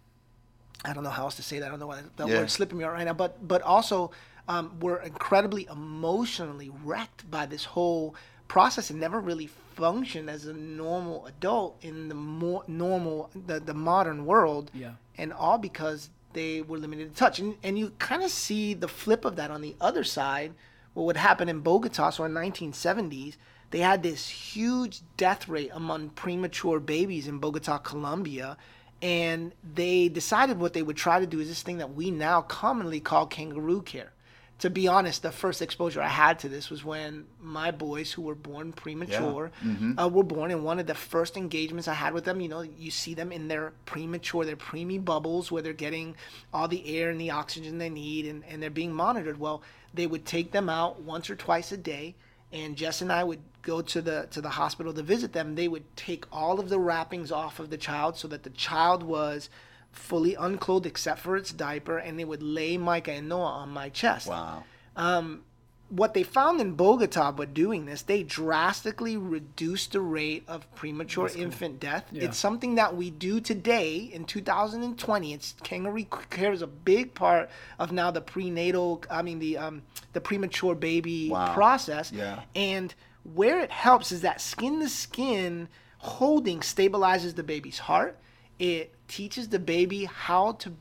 I 0.86 0.94
don't 0.94 1.04
know 1.04 1.10
how 1.10 1.24
else 1.24 1.36
to 1.36 1.44
say 1.44 1.60
that. 1.60 1.66
I 1.66 1.70
don't 1.70 1.80
know 1.80 1.88
why 1.88 2.02
that 2.16 2.28
yeah. 2.28 2.40
word's 2.40 2.54
slipping 2.54 2.78
me 2.78 2.84
out 2.84 2.94
right 2.94 3.06
now. 3.06 3.14
But 3.14 3.48
but 3.48 3.62
also 3.62 4.12
um, 4.48 4.80
were 4.80 4.98
incredibly 4.98 5.68
emotionally 5.72 6.72
wrecked 6.84 7.30
by 7.30 7.46
this 7.46 7.66
whole 7.66 8.16
process 8.48 8.90
and 8.90 9.00
never 9.00 9.20
really 9.20 9.48
functioned 9.76 10.30
as 10.30 10.46
a 10.46 10.54
normal 10.54 11.26
adult 11.26 11.78
in 11.82 12.08
the 12.08 12.16
more 12.16 12.64
normal 12.68 13.30
the, 13.48 13.60
the 13.60 13.74
modern 13.74 14.26
world 14.26 14.72
yeah 14.74 14.92
and 15.18 15.34
all 15.34 15.58
because 15.58 16.10
they 16.34 16.62
were 16.62 16.78
limited 16.78 17.14
to 17.14 17.20
touch 17.20 17.40
and, 17.40 17.56
and 17.64 17.78
you 17.80 17.92
kind 18.00 18.24
of 18.24 18.30
see 18.30 18.74
the 18.74 18.88
flip 18.88 19.26
of 19.26 19.36
that 19.36 19.52
on 19.52 19.62
the 19.62 19.76
other 19.82 20.04
side 20.04 20.54
what 20.94 21.04
would 21.04 21.18
happen 21.18 21.50
in 21.50 21.60
bogota 21.60 22.10
so 22.10 22.24
in 22.24 22.32
1970s 22.32 23.36
they 23.72 23.80
had 23.80 24.04
this 24.04 24.30
huge 24.30 25.02
death 25.18 25.50
rate 25.50 25.72
among 25.74 26.10
premature 26.10 26.80
babies 26.80 27.28
in 27.28 27.40
bogota 27.40 27.78
colombia 27.80 28.56
and 29.02 29.52
they 29.74 30.10
decided 30.10 30.60
what 30.60 30.74
they 30.74 30.82
would 30.82 30.98
try 30.98 31.20
to 31.20 31.28
do 31.28 31.40
is 31.40 31.48
this 31.48 31.62
thing 31.62 31.78
that 31.78 31.94
we 31.94 32.12
now 32.12 32.42
commonly 32.42 33.00
call 33.00 33.26
kangaroo 33.26 33.82
care 33.82 34.12
to 34.60 34.70
be 34.70 34.88
honest, 34.88 35.22
the 35.22 35.32
first 35.32 35.62
exposure 35.62 36.02
I 36.02 36.08
had 36.08 36.40
to 36.40 36.50
this 36.50 36.70
was 36.70 36.84
when 36.84 37.26
my 37.42 37.72
boys, 37.72 38.12
who 38.12 38.22
were 38.22 38.36
born 38.36 38.72
premature, 38.72 39.52
yeah. 39.62 39.70
mm-hmm. 39.70 40.00
uh, 40.00 40.08
were 40.08 40.24
born. 40.24 40.52
And 40.52 40.64
one 40.64 40.80
of 40.80 40.88
the 40.88 40.96
first 40.96 41.36
engagements 41.36 41.90
I 41.90 41.94
had 41.94 42.14
with 42.14 42.24
them, 42.24 42.40
you 42.40 42.48
know, 42.48 42.62
you 42.62 42.90
see 42.90 43.14
them 43.14 43.34
in 43.34 43.50
their 43.50 43.74
premature, 43.86 44.46
their 44.46 44.56
preemie 44.56 45.04
bubbles, 45.04 45.52
where 45.52 45.62
they're 45.62 45.74
getting 45.74 46.16
all 46.54 46.70
the 46.70 46.98
air 46.98 47.10
and 47.10 47.20
the 47.20 47.32
oxygen 47.32 47.80
they 47.80 47.90
need, 47.90 48.28
and, 48.28 48.46
and 48.46 48.64
they're 48.64 48.70
being 48.70 48.94
monitored. 48.94 49.40
Well, 49.40 49.62
they 49.94 50.08
would 50.08 50.26
take 50.26 50.52
them 50.52 50.70
out 50.70 51.02
once 51.02 51.30
or 51.30 51.36
twice 51.36 51.74
a 51.74 51.78
day, 51.78 52.16
and 52.56 52.76
Jess 52.76 53.02
and 53.02 53.12
I 53.12 53.24
would 53.24 53.42
go 53.62 53.82
to 53.82 54.02
the 54.02 54.28
to 54.32 54.42
the 54.42 54.50
hospital 54.50 54.94
to 54.94 55.04
visit 55.04 55.34
them. 55.34 55.56
They 55.56 55.68
would 55.68 55.96
take 55.96 56.26
all 56.32 56.60
of 56.60 56.70
the 56.70 56.80
wrappings 56.80 57.32
off 57.32 57.60
of 57.60 57.70
the 57.70 57.78
child 57.78 58.18
so 58.18 58.28
that 58.30 58.44
the 58.44 58.50
child 58.50 59.04
was 59.04 59.50
fully 59.92 60.36
unclothed 60.36 60.86
except 60.86 61.20
for 61.20 61.36
its 61.36 61.52
diaper, 61.52 61.98
and 61.98 62.18
they 62.20 62.26
would 62.26 62.44
lay 62.44 62.78
Micah 62.78 63.12
and 63.12 63.30
Noah 63.30 63.46
on 63.46 63.70
my 63.70 63.90
chest. 63.90 64.28
Wow. 64.28 64.64
Um, 64.96 65.44
what 65.90 66.14
they 66.14 66.24
found 66.24 66.60
in 66.60 66.74
Bogota 66.74 67.32
by 67.32 67.46
doing 67.46 67.86
this, 67.86 68.02
they 68.02 68.24
drastically 68.24 69.18
reduced 69.18 69.92
the 69.92 70.02
rate 70.02 70.44
of 70.48 70.74
premature 70.76 71.28
That's 71.28 71.40
infant 71.40 71.80
death. 71.80 72.06
Yeah. 72.12 72.26
It's 72.26 72.38
something 72.38 72.76
that 72.76 72.96
we 72.96 73.12
do 73.12 73.40
today 73.40 73.98
in 73.98 74.26
2020. 74.26 75.34
It's 75.34 75.56
kangaroo 75.64 76.06
care 76.30 76.52
is 76.52 76.64
a 76.64 76.68
big 76.68 77.14
part 77.14 77.50
of 77.78 77.92
now 77.92 78.10
the 78.10 78.22
prenatal, 78.22 79.04
I 79.12 79.22
mean 79.22 79.40
the 79.40 79.58
um, 79.58 79.84
the 80.14 80.22
premature 80.22 80.74
baby 80.74 81.30
wow. 81.30 81.54
process. 81.54 82.12
Yeah. 82.12 82.42
And 82.56 82.94
where 83.24 83.60
it 83.60 83.72
helps 83.72 84.12
is 84.12 84.22
that 84.22 84.42
skin 84.42 84.80
to 84.80 84.90
skin 84.90 85.68
holding 86.00 86.60
stabilizes 86.60 87.36
the 87.36 87.44
baby's 87.44 87.80
heart 87.80 88.20
it 88.58 88.94
teaches 89.08 89.50
the 89.50 89.60
baby 89.60 90.06
how 90.06 90.54
to 90.54 90.72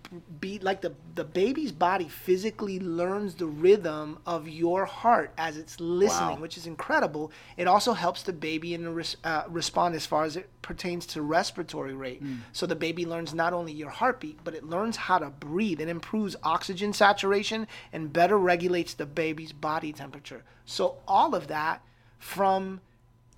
be 0.41 0.59
like 0.61 0.81
the 0.81 0.95
the 1.15 1.25
baby's 1.25 1.73
body 1.73 2.09
physically 2.09 2.81
learns 2.81 3.35
the 3.35 3.47
rhythm 3.47 4.19
of 4.25 4.49
your 4.49 4.87
heart 4.87 5.31
as 5.37 5.59
it's 5.59 5.79
listening 5.79 6.37
wow. 6.37 6.41
which 6.41 6.57
is 6.57 6.67
incredible 6.67 7.31
it 7.59 7.67
also 7.67 7.93
helps 7.93 8.23
the 8.23 8.33
baby 8.33 8.73
in 8.73 8.85
the 8.85 8.91
res, 8.91 9.17
uh, 9.25 9.43
respond 9.49 9.95
as 9.95 10.07
far 10.07 10.25
as 10.25 10.37
it 10.37 10.49
pertains 10.63 11.05
to 11.05 11.21
respiratory 11.21 11.93
rate 11.93 12.25
mm. 12.25 12.39
so 12.53 12.65
the 12.65 12.75
baby 12.75 13.05
learns 13.05 13.35
not 13.35 13.53
only 13.53 13.73
your 13.73 13.91
heartbeat 13.91 14.39
but 14.43 14.55
it 14.55 14.65
learns 14.65 14.97
how 14.97 15.19
to 15.19 15.29
breathe 15.29 15.81
it 15.81 15.89
improves 15.89 16.35
oxygen 16.45 16.95
saturation 16.95 17.67
and 17.93 18.13
better 18.13 18.39
regulates 18.39 18.95
the 18.95 19.07
baby's 19.07 19.53
body 19.53 19.93
temperature 19.93 20.43
so 20.65 20.97
all 21.07 21.35
of 21.35 21.49
that 21.49 21.83
from 22.19 22.81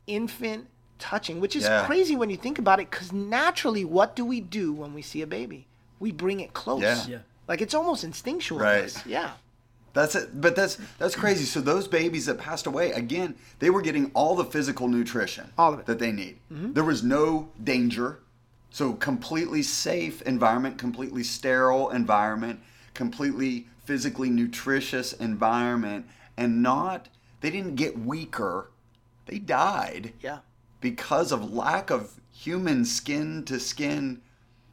infant 0.07 0.69
touching, 0.99 1.41
which 1.41 1.57
is 1.57 1.65
yeah. 1.65 1.87
crazy 1.87 2.17
when 2.17 2.31
you 2.31 2.37
think 2.37 2.59
about 2.59 2.81
it. 2.81 2.91
Because 2.91 3.13
naturally, 3.13 3.85
what 3.85 4.17
do 4.17 4.25
we 4.25 4.41
do 4.41 4.73
when 4.73 4.95
we 4.95 5.03
see 5.03 5.23
a 5.23 5.27
baby? 5.27 5.67
We 5.99 6.13
bring 6.13 6.41
it 6.41 6.53
close. 6.53 6.83
Yeah. 6.83 7.05
yeah. 7.07 7.19
Like 7.49 7.61
it's 7.61 7.75
almost 7.75 8.05
instinctual. 8.05 8.59
Right. 8.59 8.95
Yeah. 9.07 9.33
That's 9.93 10.15
it. 10.15 10.41
But 10.41 10.57
that's 10.57 10.79
that's 10.99 11.15
crazy. 11.15 11.45
So 11.45 11.61
those 11.61 11.89
babies 11.89 12.27
that 12.27 12.39
passed 12.39 12.67
away, 12.67 12.93
again, 12.93 13.35
they 13.61 13.71
were 13.71 13.83
getting 13.83 14.11
all 14.15 14.35
the 14.35 14.45
physical 14.45 14.89
nutrition, 14.89 15.53
all 15.57 15.73
of 15.73 15.81
it 15.81 15.87
that 15.87 15.99
they 15.99 16.13
need. 16.13 16.39
Mm-hmm. 16.53 16.73
There 16.75 16.85
was 16.85 17.03
no 17.03 17.49
danger. 17.63 18.21
So 18.71 18.93
completely 18.93 19.63
safe 19.63 20.21
environment, 20.23 20.77
completely 20.77 21.23
sterile 21.23 21.89
environment, 21.91 22.61
completely 22.93 23.69
physically 23.87 24.29
nutritious 24.29 25.13
environment 25.15 26.05
and 26.37 26.63
not 26.63 27.09
they 27.41 27.51
didn't 27.51 27.77
get 27.77 27.99
weaker 27.99 28.69
they 29.27 29.39
died 29.39 30.13
Yeah. 30.21 30.39
Because 30.81 31.33
of 31.33 31.53
lack 31.53 31.91
of 31.91 32.21
human 32.33 32.85
skin 32.85 33.45
to 33.45 33.59
skin 33.59 34.21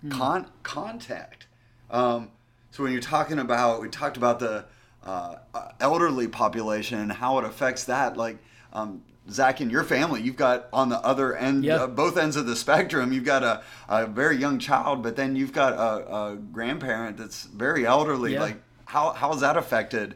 con- 0.09 0.47
contact. 0.63 1.47
Um, 1.89 2.29
so 2.71 2.83
when 2.83 2.91
you're 2.91 3.01
talking 3.01 3.39
about, 3.39 3.81
we 3.81 3.89
talked 3.89 4.17
about 4.17 4.39
the 4.39 4.65
uh, 5.05 5.35
uh, 5.53 5.69
elderly 5.79 6.27
population 6.27 6.99
and 6.99 7.11
how 7.11 7.37
it 7.39 7.45
affects 7.45 7.83
that. 7.85 8.17
Like 8.17 8.37
um, 8.73 9.03
Zach, 9.29 9.61
in 9.61 9.69
your 9.69 9.83
family, 9.83 10.21
you've 10.21 10.35
got 10.37 10.67
on 10.73 10.89
the 10.89 10.99
other 10.99 11.35
end, 11.35 11.63
Yeah. 11.63 11.75
uh, 11.83 11.87
both 11.87 12.17
ends 12.17 12.35
of 12.35 12.45
the 12.45 12.55
spectrum. 12.55 13.13
You've 13.13 13.23
got 13.25 13.43
a, 13.43 13.63
a 13.87 14.05
very 14.07 14.37
young 14.37 14.59
child, 14.59 15.03
but 15.03 15.15
then 15.15 15.35
you've 15.35 15.53
got 15.53 15.73
a, 15.73 16.13
a 16.15 16.35
grandparent 16.35 17.17
that's 17.17 17.43
very 17.45 17.85
elderly. 17.85 18.33
Yeah. 18.33 18.41
Like 18.41 18.61
how 18.85 19.11
how 19.11 19.31
has 19.31 19.41
that 19.41 19.55
affected? 19.57 20.15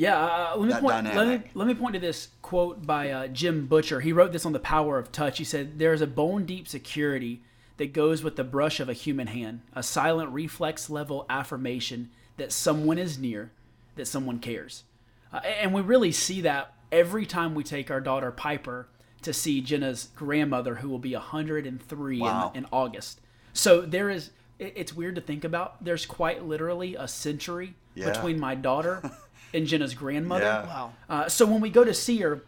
Yeah, 0.00 0.16
uh, 0.18 0.54
let 0.56 0.66
me 0.66 0.72
That 0.72 0.80
point. 0.82 1.14
Let 1.14 1.28
me, 1.28 1.50
let 1.54 1.68
me 1.68 1.74
point 1.74 1.92
to 1.94 2.00
this 2.00 2.28
quote 2.40 2.86
by 2.86 3.10
uh, 3.10 3.26
Jim 3.28 3.66
Butcher. 3.66 4.00
He 4.00 4.12
wrote 4.14 4.32
this 4.32 4.46
on 4.46 4.52
the 4.52 4.58
power 4.58 4.98
of 4.98 5.12
touch. 5.12 5.36
He 5.36 5.44
said, 5.44 5.78
"There 5.78 5.92
is 5.92 6.00
a 6.00 6.06
bone 6.06 6.46
deep 6.46 6.66
security 6.68 7.42
that 7.76 7.92
goes 7.92 8.22
with 8.22 8.36
the 8.36 8.44
brush 8.44 8.80
of 8.80 8.88
a 8.88 8.94
human 8.94 9.26
hand, 9.26 9.60
a 9.74 9.82
silent 9.82 10.30
reflex 10.32 10.88
level 10.88 11.26
affirmation 11.28 12.10
that 12.38 12.50
someone 12.50 12.96
is 12.96 13.18
near, 13.18 13.52
that 13.96 14.06
someone 14.06 14.38
cares." 14.38 14.84
Uh, 15.32 15.40
and 15.44 15.74
we 15.74 15.82
really 15.82 16.12
see 16.12 16.40
that 16.40 16.72
every 16.90 17.26
time 17.26 17.54
we 17.54 17.62
take 17.62 17.90
our 17.90 18.00
daughter 18.00 18.30
Piper 18.30 18.88
to 19.20 19.34
see 19.34 19.60
Jenna's 19.60 20.08
grandmother, 20.16 20.76
who 20.76 20.88
will 20.88 20.98
be 20.98 21.12
103 21.14 22.20
Wow. 22.20 22.52
in, 22.54 22.64
in 22.64 22.68
August. 22.72 23.20
So 23.52 23.82
there 23.82 24.08
is. 24.08 24.30
it- 24.58 24.72
It's 24.76 24.94
weird 24.94 25.14
to 25.16 25.20
think 25.20 25.44
about. 25.44 25.84
There's 25.84 26.06
quite 26.06 26.44
literally 26.46 26.94
a 26.94 27.06
century 27.06 27.74
Yeah. 27.94 28.10
between 28.12 28.40
my 28.40 28.54
daughter 28.54 29.02
and 29.52 29.66
Jenna's 29.66 29.94
grandmother. 29.94 30.44
Yeah. 30.44 30.66
Wow. 30.66 30.92
Uh, 31.08 31.28
so 31.28 31.46
when 31.46 31.60
we 31.60 31.70
go 31.70 31.84
to 31.84 31.94
see 31.94 32.18
her, 32.18 32.42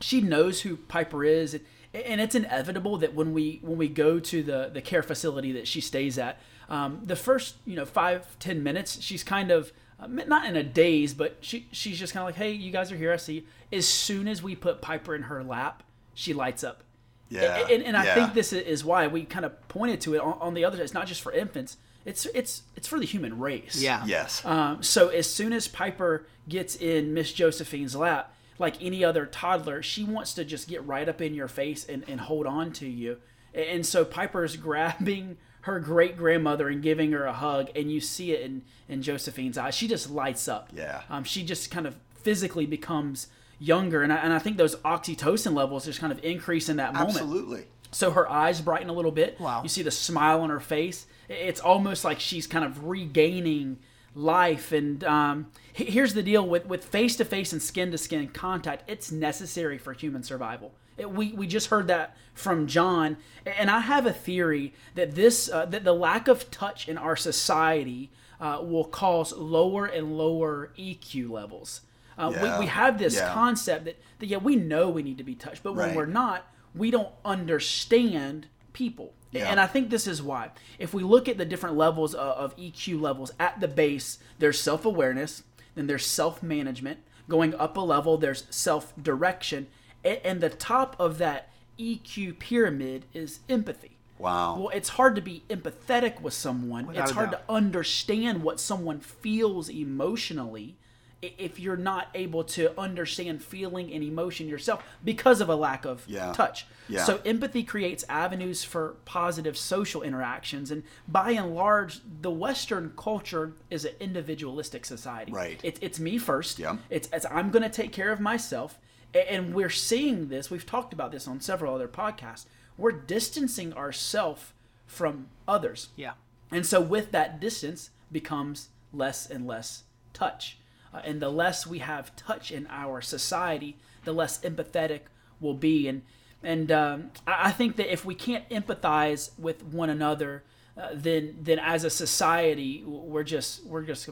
she 0.00 0.20
knows 0.20 0.62
who 0.62 0.76
Piper 0.76 1.24
is, 1.24 1.54
and, 1.54 1.62
and 1.94 2.20
it's 2.20 2.34
inevitable 2.34 2.98
that 2.98 3.14
when 3.14 3.32
we 3.32 3.60
when 3.62 3.78
we 3.78 3.88
go 3.88 4.18
to 4.18 4.42
the 4.42 4.70
the 4.72 4.82
care 4.82 5.02
facility 5.02 5.52
that 5.52 5.66
she 5.68 5.80
stays 5.80 6.18
at, 6.18 6.38
um, 6.68 7.00
the 7.04 7.16
first 7.16 7.56
you 7.66 7.76
know 7.76 7.84
five 7.84 8.38
ten 8.38 8.62
minutes, 8.62 9.00
she's 9.00 9.22
kind 9.24 9.50
of 9.50 9.72
uh, 10.00 10.06
not 10.06 10.46
in 10.46 10.56
a 10.56 10.62
daze, 10.62 11.14
but 11.14 11.36
she 11.40 11.66
she's 11.72 11.98
just 11.98 12.12
kind 12.12 12.22
of 12.22 12.28
like, 12.28 12.36
hey, 12.36 12.52
you 12.52 12.70
guys 12.70 12.90
are 12.92 12.96
here, 12.96 13.12
I 13.12 13.16
see. 13.16 13.34
you." 13.34 13.42
As 13.72 13.88
soon 13.88 14.28
as 14.28 14.42
we 14.42 14.54
put 14.54 14.82
Piper 14.82 15.14
in 15.14 15.22
her 15.22 15.42
lap, 15.42 15.82
she 16.14 16.34
lights 16.34 16.62
up. 16.62 16.82
Yeah, 17.30 17.66
And, 17.70 17.82
and 17.82 17.96
I 17.96 18.04
yeah. 18.04 18.14
think 18.14 18.34
this 18.34 18.52
is 18.52 18.84
why 18.84 19.06
we 19.06 19.24
kind 19.24 19.46
of 19.46 19.66
pointed 19.68 20.02
to 20.02 20.14
it 20.14 20.20
on, 20.20 20.34
on 20.38 20.52
the 20.52 20.66
other 20.66 20.76
side. 20.76 20.84
It's 20.84 20.92
not 20.92 21.06
just 21.06 21.22
for 21.22 21.32
infants. 21.32 21.78
It's 22.04 22.26
it's 22.26 22.62
it's 22.76 22.88
for 22.88 22.98
the 22.98 23.06
human 23.06 23.38
race. 23.38 23.80
Yeah. 23.80 24.04
Yes. 24.06 24.44
Um, 24.44 24.82
so 24.82 25.08
as 25.08 25.28
soon 25.28 25.52
as 25.52 25.68
Piper 25.68 26.26
gets 26.48 26.76
in 26.76 27.14
Miss 27.14 27.32
Josephine's 27.32 27.94
lap, 27.94 28.34
like 28.58 28.82
any 28.82 29.04
other 29.04 29.26
toddler, 29.26 29.82
she 29.82 30.04
wants 30.04 30.34
to 30.34 30.44
just 30.44 30.68
get 30.68 30.84
right 30.86 31.08
up 31.08 31.20
in 31.20 31.34
your 31.34 31.48
face 31.48 31.84
and, 31.84 32.04
and 32.08 32.20
hold 32.20 32.46
on 32.46 32.72
to 32.74 32.88
you. 32.88 33.18
And 33.54 33.84
so 33.84 34.04
Piper's 34.04 34.56
grabbing 34.68 35.36
her 35.62 35.78
great 35.78 36.16
grandmother 36.16 36.68
and 36.68 36.82
giving 36.82 37.12
her 37.12 37.24
a 37.24 37.32
hug, 37.32 37.70
and 37.76 37.90
you 37.90 38.00
see 38.00 38.32
it 38.32 38.42
in, 38.42 38.62
in 38.88 39.02
Josephine's 39.02 39.56
eyes. 39.56 39.74
She 39.74 39.86
just 39.86 40.10
lights 40.10 40.48
up. 40.48 40.70
Yeah. 40.72 41.02
Um, 41.08 41.22
she 41.24 41.44
just 41.44 41.70
kind 41.70 41.86
of 41.86 41.96
physically 42.14 42.66
becomes 42.66 43.28
younger, 43.60 44.02
and 44.02 44.12
I, 44.12 44.16
and 44.16 44.32
I 44.32 44.40
think 44.40 44.56
those 44.56 44.74
oxytocin 44.76 45.54
levels 45.54 45.84
just 45.84 46.00
kind 46.00 46.12
of 46.12 46.22
increase 46.24 46.68
in 46.68 46.78
that 46.78 46.92
moment. 46.94 47.10
Absolutely. 47.10 47.66
So 47.92 48.10
her 48.10 48.28
eyes 48.28 48.60
brighten 48.60 48.88
a 48.88 48.92
little 48.92 49.12
bit. 49.12 49.38
Wow. 49.38 49.62
You 49.62 49.68
see 49.68 49.82
the 49.82 49.90
smile 49.90 50.40
on 50.40 50.50
her 50.50 50.60
face. 50.60 51.06
It's 51.32 51.60
almost 51.60 52.04
like 52.04 52.20
she's 52.20 52.46
kind 52.46 52.64
of 52.64 52.84
regaining 52.84 53.78
life. 54.14 54.72
And 54.72 55.02
um, 55.04 55.46
here's 55.72 56.14
the 56.14 56.22
deal 56.22 56.46
with 56.46 56.66
with 56.66 56.84
face 56.84 57.16
to 57.16 57.24
face 57.24 57.52
and 57.52 57.62
skin 57.62 57.90
to 57.92 57.98
skin 57.98 58.28
contact. 58.28 58.88
It's 58.88 59.10
necessary 59.10 59.78
for 59.78 59.92
human 59.92 60.22
survival. 60.22 60.72
It, 60.98 61.10
we 61.10 61.32
we 61.32 61.46
just 61.46 61.68
heard 61.68 61.86
that 61.88 62.16
from 62.34 62.66
John, 62.66 63.16
and 63.46 63.70
I 63.70 63.80
have 63.80 64.04
a 64.06 64.12
theory 64.12 64.74
that 64.94 65.14
this 65.14 65.50
uh, 65.50 65.64
that 65.66 65.84
the 65.84 65.94
lack 65.94 66.28
of 66.28 66.50
touch 66.50 66.86
in 66.88 66.98
our 66.98 67.16
society 67.16 68.10
uh, 68.40 68.58
will 68.62 68.84
cause 68.84 69.32
lower 69.32 69.86
and 69.86 70.18
lower 70.18 70.70
EQ 70.78 71.30
levels. 71.30 71.80
Uh, 72.18 72.30
Yeah. 72.34 72.58
we, 72.58 72.64
we 72.64 72.66
have 72.66 72.98
this 72.98 73.16
Yeah. 73.16 73.32
concept 73.32 73.86
that, 73.86 73.96
that 74.18 74.26
yeah 74.26 74.36
we 74.36 74.54
know 74.56 74.90
we 74.90 75.02
need 75.02 75.16
to 75.18 75.24
be 75.24 75.34
touched, 75.34 75.62
but 75.62 75.74
when 75.74 75.94
we're 75.94 76.04
not, 76.04 76.46
we 76.74 76.90
don't 76.90 77.08
understand 77.24 78.48
people. 78.72 79.14
Yeah. 79.30 79.50
And 79.50 79.58
I 79.58 79.66
think 79.66 79.90
this 79.90 80.06
is 80.06 80.22
why. 80.22 80.50
If 80.78 80.92
we 80.92 81.02
look 81.02 81.28
at 81.28 81.38
the 81.38 81.44
different 81.44 81.76
levels 81.76 82.14
of, 82.14 82.36
of 82.36 82.56
EQ 82.56 83.00
levels 83.00 83.32
at 83.40 83.60
the 83.60 83.68
base, 83.68 84.18
there's 84.38 84.60
self 84.60 84.84
awareness, 84.84 85.42
then 85.74 85.86
there's 85.86 86.06
self 86.06 86.42
management. 86.42 87.00
Going 87.28 87.54
up 87.54 87.76
a 87.76 87.80
level, 87.80 88.18
there's 88.18 88.44
self 88.50 88.92
direction. 89.00 89.68
And 90.04 90.40
the 90.40 90.50
top 90.50 90.96
of 90.98 91.18
that 91.18 91.50
EQ 91.78 92.38
pyramid 92.38 93.06
is 93.14 93.40
empathy. 93.48 93.96
Wow. 94.18 94.56
Well, 94.56 94.68
it's 94.68 94.90
hard 94.90 95.16
to 95.16 95.22
be 95.22 95.42
empathetic 95.48 96.20
with 96.20 96.34
someone. 96.34 96.86
Without 96.86 97.02
it's 97.02 97.12
hard 97.12 97.30
to 97.32 97.40
understand 97.48 98.42
what 98.42 98.60
someone 98.60 99.00
feels 99.00 99.68
emotionally 99.68 100.76
if 101.22 101.60
you're 101.60 101.76
not 101.76 102.08
able 102.14 102.42
to 102.42 102.78
understand 102.78 103.42
feeling 103.42 103.92
and 103.92 104.02
emotion 104.02 104.48
yourself 104.48 104.82
because 105.04 105.40
of 105.40 105.48
a 105.48 105.54
lack 105.54 105.84
of 105.84 106.02
Yeah. 106.08 106.32
touch. 106.32 106.66
Yeah. 106.88 107.04
So 107.04 107.20
empathy 107.24 107.62
creates 107.62 108.04
avenues 108.08 108.64
for 108.64 108.96
positive 109.04 109.56
social 109.56 110.02
interactions 110.02 110.70
and 110.72 110.82
by 111.06 111.30
and 111.30 111.54
large 111.54 112.00
the 112.20 112.30
western 112.30 112.92
culture 112.96 113.52
is 113.70 113.84
an 113.84 113.92
individualistic 114.00 114.84
society. 114.84 115.32
Right. 115.32 115.60
It's 115.62 115.78
it's 115.80 116.00
me 116.00 116.18
first. 116.18 116.58
Yeah. 116.58 116.78
It's, 116.90 117.08
it's 117.12 117.24
I'm 117.30 117.50
going 117.50 117.62
to 117.62 117.70
take 117.70 117.92
care 117.92 118.10
of 118.10 118.18
myself 118.20 118.78
and 119.14 119.54
we're 119.54 119.70
seeing 119.70 120.28
this 120.28 120.50
we've 120.50 120.66
talked 120.66 120.92
about 120.92 121.12
this 121.12 121.28
on 121.28 121.40
several 121.40 121.74
other 121.74 121.88
podcasts. 121.88 122.46
We're 122.76 122.92
distancing 122.92 123.72
ourselves 123.74 124.52
from 124.86 125.28
others. 125.46 125.88
Yeah. 125.94 126.12
And 126.50 126.66
so, 126.66 126.80
with 126.80 127.12
that 127.12 127.40
distance, 127.40 127.90
becomes 128.10 128.68
less 128.92 129.28
and 129.28 129.46
less 129.46 129.84
touch. 130.12 130.58
Uh, 130.92 131.00
and 131.04 131.20
the 131.20 131.30
less 131.30 131.66
we 131.66 131.78
have 131.78 132.14
touch 132.16 132.50
in 132.50 132.66
our 132.68 133.00
society, 133.00 133.76
the 134.04 134.12
less 134.12 134.40
empathetic 134.40 135.00
we'll 135.40 135.54
be. 135.54 135.88
And 135.88 136.02
and 136.42 136.72
um, 136.72 137.10
I, 137.26 137.48
I 137.48 137.50
think 137.52 137.76
that 137.76 137.92
if 137.92 138.04
we 138.04 138.14
can't 138.14 138.48
empathize 138.50 139.30
with 139.38 139.62
one 139.64 139.90
another, 139.90 140.42
uh, 140.76 140.88
then 140.94 141.36
then 141.40 141.58
as 141.58 141.84
a 141.84 141.90
society, 141.90 142.82
we're 142.84 143.24
just 143.24 143.64
we're 143.64 143.82
just 143.82 144.08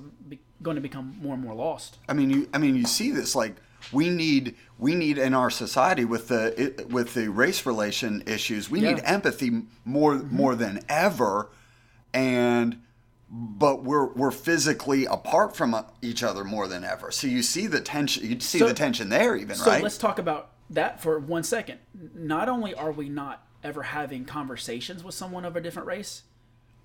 going 0.62 0.74
to 0.74 0.80
become 0.80 1.16
more 1.20 1.34
and 1.34 1.42
more 1.42 1.54
lost. 1.54 1.98
I 2.08 2.12
mean, 2.12 2.30
you. 2.30 2.48
I 2.52 2.58
mean, 2.58 2.76
you 2.76 2.84
see 2.84 3.10
this 3.10 3.34
like 3.34 3.56
we 3.92 4.10
need 4.10 4.56
we 4.78 4.94
need 4.94 5.18
in 5.18 5.34
our 5.34 5.50
society 5.50 6.04
with 6.04 6.28
the 6.28 6.60
it, 6.60 6.88
with 6.90 7.14
the 7.14 7.28
race 7.28 7.64
relation 7.64 8.22
issues. 8.26 8.70
We 8.70 8.80
need 8.80 9.00
empathy 9.04 9.62
more 9.84 10.16
more 10.16 10.54
than 10.54 10.80
ever, 10.88 11.50
and 12.12 12.80
but 13.30 13.84
we're 13.84 14.06
we're 14.06 14.30
physically 14.32 15.06
apart 15.06 15.56
from 15.56 15.72
uh, 15.74 15.84
each 16.02 16.22
other 16.22 16.42
more 16.44 16.66
than 16.66 16.82
ever. 16.84 17.10
So 17.12 17.26
you 17.26 17.42
see 17.42 17.66
the 17.66 17.80
tension. 17.80 18.28
You 18.28 18.40
see 18.40 18.58
So- 18.58 18.68
the 18.68 18.74
tension 18.74 19.08
there, 19.08 19.36
even 19.36 19.56
So 19.56 19.70
right? 19.70 19.82
let's 19.82 19.98
talk 19.98 20.18
about 20.18 20.50
that 20.70 21.00
for 21.00 21.18
one 21.18 21.42
second. 21.44 21.78
Not 22.14 22.48
only 22.48 22.74
are 22.74 22.92
we 22.92 23.08
not 23.08 23.46
ever 23.62 23.82
having 23.84 24.24
conversations 24.24 25.04
with 25.04 25.14
someone 25.14 25.44
of 25.44 25.54
a 25.54 25.60
different 25.60 25.86
race, 25.86 26.22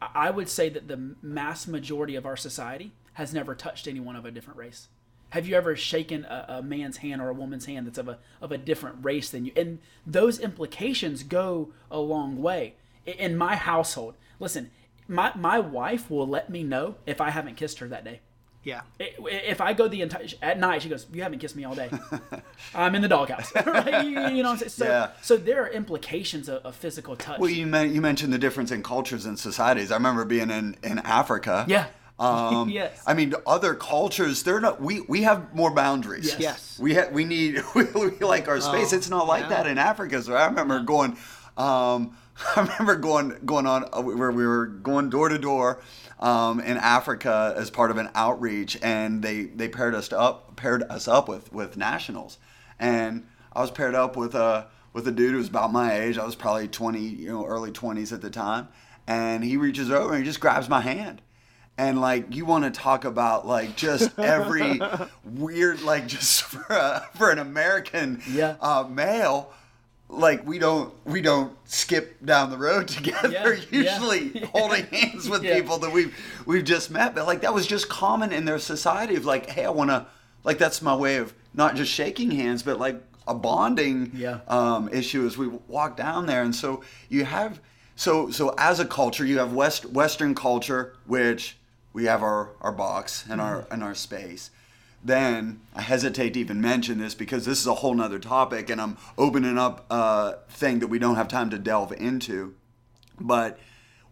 I 0.01 0.09
I 0.27 0.29
would 0.29 0.49
say 0.49 0.69
that 0.69 0.87
the 0.87 1.15
mass 1.21 1.65
majority 1.67 2.15
of 2.15 2.25
our 2.25 2.37
society 2.37 2.91
has 3.13 3.33
never 3.33 3.55
touched 3.55 3.87
anyone 3.87 4.15
of 4.15 4.25
a 4.25 4.31
different 4.31 4.59
race. 4.59 4.87
Have 5.29 5.47
you 5.47 5.55
ever 5.55 5.75
shaken 5.75 6.25
a, 6.25 6.45
a 6.59 6.61
man's 6.61 6.97
hand 6.97 7.21
or 7.21 7.29
a 7.29 7.33
woman's 7.33 7.65
hand 7.65 7.87
that's 7.87 7.97
of 7.97 8.07
a 8.07 8.19
of 8.39 8.51
a 8.51 8.57
different 8.57 8.97
race 9.03 9.29
than 9.29 9.45
you? 9.45 9.51
And 9.55 9.79
those 10.05 10.39
implications 10.39 11.23
go 11.23 11.71
a 11.89 11.99
long 11.99 12.39
way. 12.41 12.75
In 13.05 13.35
my 13.37 13.55
household, 13.55 14.15
listen, 14.39 14.69
my 15.07 15.31
my 15.35 15.59
wife 15.59 16.09
will 16.09 16.27
let 16.27 16.49
me 16.49 16.63
know 16.63 16.95
if 17.05 17.21
I 17.21 17.29
haven't 17.29 17.55
kissed 17.55 17.79
her 17.79 17.87
that 17.89 18.03
day. 18.03 18.21
Yeah. 18.63 18.81
If 18.99 19.61
I 19.61 19.73
go 19.73 19.87
the 19.87 20.01
entire 20.01 20.25
at 20.41 20.59
night, 20.59 20.81
she 20.81 20.89
goes, 20.89 21.05
"You 21.13 21.21
haven't 21.21 21.37
kissed 21.37 21.55
me 21.55 21.65
all 21.65 21.75
day. 21.75 21.87
I'm 22.75 22.95
in 22.95 23.03
the 23.03 23.07
doghouse." 23.07 23.53
right? 23.65 24.03
You, 24.03 24.09
you 24.09 24.41
know, 24.41 24.49
what 24.49 24.53
I'm 24.53 24.57
saying? 24.57 24.69
so 24.69 24.85
Yeah. 24.85 25.09
so 25.21 25.37
there 25.37 25.63
are 25.63 25.69
implications 25.69 26.49
of, 26.49 26.65
of 26.65 26.75
physical 26.75 27.15
touch. 27.15 27.39
well, 27.39 27.49
you 27.49 27.67
men- 27.67 27.93
you 27.93 28.01
mentioned 28.01 28.33
the 28.33 28.39
difference 28.39 28.71
in 28.71 28.81
cultures 28.81 29.25
and 29.27 29.37
societies. 29.37 29.91
I 29.91 29.95
remember 29.95 30.25
being 30.25 30.49
in 30.49 30.77
in 30.83 30.97
Africa. 30.99 31.65
Yeah. 31.67 31.87
Um, 32.17 32.69
Yes. 32.81 33.03
I 33.05 33.13
mean, 33.13 33.35
other 33.45 33.75
cultures, 33.75 34.41
they're 34.41 34.59
not. 34.59 34.81
We 34.81 35.01
we 35.01 35.21
have 35.21 35.53
more 35.53 35.69
boundaries. 35.69 36.25
Yes. 36.25 36.39
Yes. 36.39 36.79
We 36.79 36.95
ha- 36.95 37.09
we 37.11 37.23
need 37.23 37.61
we, 37.75 37.83
we 37.83 38.09
like 38.21 38.47
our 38.47 38.59
space. 38.61 38.93
Oh, 38.93 38.97
it's 38.97 39.09
not 39.11 39.27
like 39.27 39.43
yeah. 39.43 39.49
that 39.49 39.67
in 39.67 39.77
Africa. 39.77 40.23
So 40.23 40.33
I 40.33 40.47
remember 40.47 40.79
going. 40.79 41.17
Um, 41.55 42.17
I 42.55 42.61
remember 42.61 42.95
going 42.95 43.37
going 43.45 43.65
on 43.65 43.85
uh, 43.93 44.01
where 44.01 44.31
we 44.31 44.45
were 44.45 44.65
going 44.67 45.09
door 45.09 45.29
to 45.29 45.37
door 45.37 45.81
um, 46.19 46.59
in 46.59 46.77
Africa 46.77 47.53
as 47.57 47.69
part 47.69 47.91
of 47.91 47.97
an 47.97 48.09
outreach, 48.15 48.77
and 48.81 49.21
they 49.23 49.43
they 49.43 49.69
paired 49.69 49.95
us 49.95 50.11
up 50.11 50.55
paired 50.55 50.83
us 50.83 51.07
up 51.07 51.27
with 51.29 51.51
with 51.53 51.77
nationals, 51.77 52.37
and 52.79 53.25
I 53.53 53.61
was 53.61 53.71
paired 53.71 53.95
up 53.95 54.17
with 54.17 54.35
a 54.35 54.67
with 54.93 55.07
a 55.07 55.11
dude 55.11 55.31
who 55.31 55.37
was 55.37 55.47
about 55.47 55.71
my 55.71 55.93
age. 55.97 56.17
I 56.17 56.25
was 56.25 56.35
probably 56.35 56.67
twenty, 56.67 57.01
you 57.01 57.29
know, 57.29 57.45
early 57.45 57.71
twenties 57.71 58.11
at 58.11 58.21
the 58.21 58.29
time, 58.29 58.67
and 59.07 59.43
he 59.43 59.55
reaches 59.57 59.89
over 59.89 60.13
and 60.13 60.23
he 60.23 60.25
just 60.29 60.39
grabs 60.41 60.67
my 60.69 60.81
hand. 60.81 61.21
and 61.77 61.99
like 62.01 62.33
you 62.35 62.45
want 62.45 62.63
to 62.65 62.71
talk 62.71 63.03
about 63.05 63.45
like 63.47 63.75
just 63.77 64.17
every 64.19 64.79
weird 65.25 65.81
like 65.83 66.07
just 66.07 66.43
for 66.51 66.65
a, 66.73 67.07
for 67.15 67.29
an 67.31 67.39
American 67.39 68.21
Yeah. 68.29 68.55
uh, 68.61 68.85
male 68.89 69.51
like 70.09 70.45
we 70.45 70.59
don't 70.59 70.93
we 71.05 71.21
don't 71.21 71.51
skip 71.67 72.23
down 72.23 72.49
the 72.51 72.57
road 72.57 72.87
together 72.97 73.29
Yeah, 73.29 73.55
yeah. 73.71 73.91
usually 73.93 74.39
holding 74.53 74.85
hands 74.85 75.27
with 75.29 75.43
Yeah. 75.43 75.55
people 75.55 75.77
that 75.79 75.91
we've 75.91 76.15
we've 76.45 76.63
just 76.63 76.91
met 76.91 77.15
but 77.15 77.25
like 77.25 77.41
that 77.41 77.53
was 77.53 77.65
just 77.67 77.89
common 77.89 78.31
in 78.31 78.45
their 78.45 78.59
society 78.59 79.15
of 79.15 79.25
like 79.25 79.49
hey 79.49 79.65
I 79.65 79.69
want 79.71 79.89
to 79.89 80.05
like 80.43 80.57
that's 80.57 80.81
my 80.81 80.95
way 80.95 81.17
of 81.17 81.33
not 81.53 81.75
just 81.75 81.91
shaking 81.91 82.31
hands 82.31 82.61
but 82.63 82.79
like 82.79 83.01
a 83.27 83.33
bonding 83.33 84.11
Yeah. 84.13 84.39
um, 84.47 84.89
issue 84.89 85.25
as 85.25 85.37
we 85.37 85.47
walk 85.67 85.97
down 85.97 86.27
there 86.27 86.43
and 86.43 86.55
so 86.55 86.83
you 87.09 87.25
have 87.25 87.59
so 87.95 88.29
so 88.29 88.53
as 88.57 88.79
a 88.79 88.85
culture 88.85 89.25
you 89.25 89.39
have 89.39 89.53
west 89.53 89.85
western 89.87 90.35
culture 90.35 90.93
which 91.07 91.57
we 91.93 92.05
have 92.05 92.21
our 92.21 92.51
our 92.61 92.71
box 92.71 93.25
and 93.29 93.41
our 93.41 93.65
and 93.71 93.83
our 93.83 93.95
space 93.95 94.51
then 95.05 95.59
I 95.75 95.81
hesitate 95.81 96.33
to 96.33 96.39
even 96.39 96.59
mention 96.59 96.97
this 96.97 97.13
because 97.13 97.45
this 97.45 97.59
is 97.59 97.67
a 97.67 97.75
whole 97.75 97.93
nother 97.93 98.17
topic 98.19 98.69
and 98.71 98.81
I'm 98.81 98.97
opening 99.17 99.57
up 99.57 99.85
a 99.91 100.37
thing 100.49 100.79
that 100.79 100.87
we 100.87 100.97
don't 100.99 101.15
have 101.15 101.27
time 101.27 101.49
to 101.51 101.59
delve 101.59 101.91
into. 101.93 102.55
But 103.19 103.59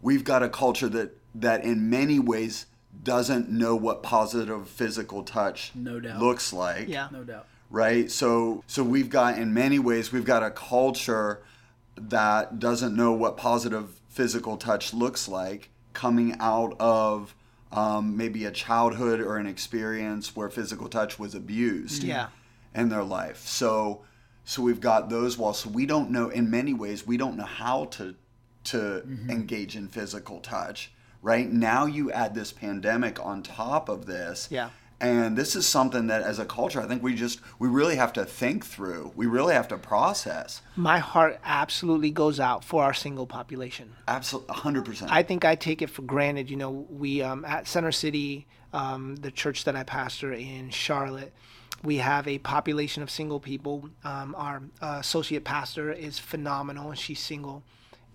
we've 0.02 0.24
got 0.24 0.44
a 0.44 0.50
culture 0.50 0.88
that 0.90 1.18
that 1.36 1.64
in 1.64 1.90
many 1.90 2.20
ways 2.20 2.68
doesn't 3.04 3.50
know 3.50 3.76
what 3.76 4.04
positive 4.04 4.70
physical 4.70 5.24
touch 5.24 5.72
No 5.74 6.00
doubt. 6.00 6.22
looks 6.22 6.54
like 6.54 6.88
Yeah. 6.88 7.08
No 7.12 7.24
doubt. 7.24 7.48
right 7.72 8.12
so 8.12 8.64
so 8.68 8.84
we've 8.84 9.10
got 9.10 9.38
in 9.40 9.52
many 9.52 9.80
ways 9.80 10.12
we've 10.12 10.26
got 10.26 10.44
a 10.44 10.52
culture 10.52 11.42
that 11.98 12.60
doesn't 12.60 12.96
know 12.96 13.12
what 13.14 13.36
positive 13.36 14.00
physical 14.10 14.58
touch 14.58 14.94
looks 14.94 15.28
like 15.28 15.70
coming 15.94 16.36
out 16.40 16.76
of 16.80 17.34
um, 17.74 18.16
maybe 18.16 18.46
a 18.46 18.52
childhood 18.52 19.20
or 19.20 19.38
an 19.38 19.48
experience 19.48 20.36
where 20.36 20.50
physical 20.50 20.88
touch 20.88 21.18
was 21.20 21.36
abused 21.36 22.04
Yeah. 22.04 22.28
in 22.74 22.90
their 22.90 23.04
life. 23.04 23.46
So 23.48 24.04
so 24.46 24.62
we've 24.62 24.82
got 24.82 25.10
those 25.10 25.38
walls. 25.38 25.60
So 25.60 25.70
we 25.70 25.86
don't 25.86 26.12
know 26.12 26.30
in 26.30 26.50
many 26.50 26.74
ways 26.74 27.06
we 27.08 27.18
don't 27.18 27.36
know 27.38 27.46
how 27.46 27.86
to 27.86 28.16
to 28.66 29.04
engage 29.30 29.76
in 29.76 29.88
physical 29.90 30.40
touch 30.40 30.92
right? 31.24 31.50
Now 31.50 31.86
you 31.86 32.12
add 32.12 32.36
this 32.36 32.52
pandemic 32.52 33.18
on 33.26 33.44
top 33.44 33.88
of 33.88 34.06
this. 34.06 34.50
Yeah. 34.52 34.70
And 35.04 35.38
this 35.38 35.56
is 35.56 35.68
something 35.68 36.08
that 36.08 36.22
as 36.22 36.40
a 36.40 36.46
culture 36.46 36.82
i 36.82 36.86
think 36.88 37.04
we 37.04 37.14
just 37.14 37.40
we 37.60 37.68
really 37.68 37.96
have 37.96 38.14
to 38.14 38.24
think 38.26 38.66
through 38.66 39.12
we 39.16 39.26
really 39.26 39.54
have 39.54 39.68
to 39.68 39.78
process 39.78 40.62
My 40.76 41.00
heart 41.00 41.40
absolutely 41.44 42.10
goes 42.12 42.40
out 42.40 42.64
for 42.64 42.84
our 42.84 42.94
single 42.94 43.28
population. 43.28 43.94
absolutely 44.08 44.56
100% 44.56 45.08
I 45.10 45.24
think 45.24 45.46
I 45.46 45.56
take 45.56 45.82
it 45.82 45.90
for 45.90 46.02
granted. 46.04 46.50
You 46.50 46.58
know, 46.58 46.72
we 46.90 47.22
um, 47.22 47.44
at 47.46 47.68
Center 47.68 47.92
City, 47.92 48.48
um, 48.72 49.18
the 49.18 49.32
church 49.32 49.66
that 49.66 49.76
I 49.76 49.84
pastor 49.84 50.34
in 50.34 50.70
Charlotte, 50.70 51.34
we 51.84 51.98
have 51.98 52.28
a 52.28 52.38
population 52.40 53.04
of 53.04 53.10
single 53.12 53.40
people. 53.40 53.90
Um, 54.04 54.34
our 54.38 54.64
uh, 54.82 54.98
associate 55.00 55.44
pastor 55.44 55.92
is 55.92 56.18
phenomenal, 56.18 56.90
and 56.90 56.98
she's 56.98 57.20
single. 57.20 57.64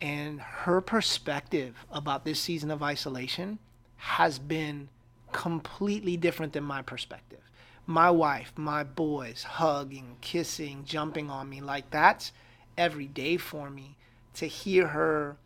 And 0.01 0.41
her 0.41 0.81
perspective 0.81 1.75
about 1.91 2.25
this 2.25 2.41
season 2.41 2.71
of 2.71 2.83
isolation 2.83 3.59
has 3.97 4.39
been 4.39 4.89
completely 5.33 6.17
different 6.17 6.53
than 6.53 6.65
my 6.65 6.83
perspective. 6.83 7.41
My 7.87 8.11
wife, 8.11 8.53
my 8.57 8.85
boys, 8.85 9.45
hugging, 9.45 10.17
kissing, 10.21 10.85
jumping 10.85 11.31
on 11.31 11.49
me 11.49 11.61
like 11.61 11.91
that's 11.91 12.33
every 12.77 13.07
day 13.07 13.37
for 13.37 13.71
me. 13.71 13.97
To 14.35 14.47
hear 14.47 14.89
her 14.89 15.37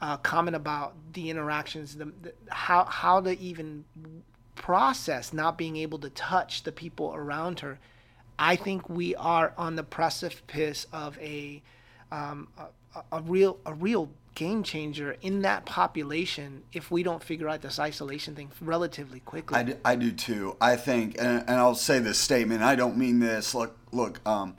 uh, 0.00 0.16
comment 0.18 0.54
about 0.54 0.94
the 1.12 1.30
interactions, 1.30 1.96
the, 1.96 2.06
the 2.20 2.34
how 2.50 2.84
how 2.84 3.20
to 3.20 3.38
even 3.38 3.84
process 4.54 5.32
not 5.32 5.56
being 5.56 5.76
able 5.76 5.98
to 6.00 6.10
touch 6.10 6.62
the 6.64 6.72
people 6.72 7.14
around 7.14 7.60
her. 7.60 7.78
I 8.38 8.56
think 8.56 8.88
we 8.88 9.14
are 9.14 9.52
on 9.56 9.76
the 9.76 9.82
precipice 9.82 10.86
of 10.92 11.18
a 11.20 11.62
um, 12.10 12.48
a, 12.58 13.02
a- 13.12 13.22
real 13.22 13.58
a 13.64 13.72
real 13.72 14.10
game 14.34 14.62
changer 14.62 15.16
in 15.22 15.42
that 15.42 15.64
population 15.64 16.62
if 16.72 16.90
we 16.90 17.02
don't 17.02 17.22
figure 17.22 17.48
out 17.48 17.62
this 17.62 17.78
isolation 17.78 18.34
thing 18.34 18.50
relatively 18.60 19.20
quickly. 19.20 19.56
I 19.56 19.62
do, 19.62 19.76
I 19.84 19.96
do 19.96 20.12
too 20.12 20.56
i 20.60 20.76
think 20.76 21.16
and, 21.18 21.44
and 21.46 21.58
i'll 21.58 21.74
say 21.74 21.98
this 21.98 22.18
statement 22.18 22.62
i 22.62 22.74
don't 22.74 22.96
mean 22.96 23.20
this 23.20 23.54
look 23.54 23.76
look 23.92 24.26
um 24.26 24.56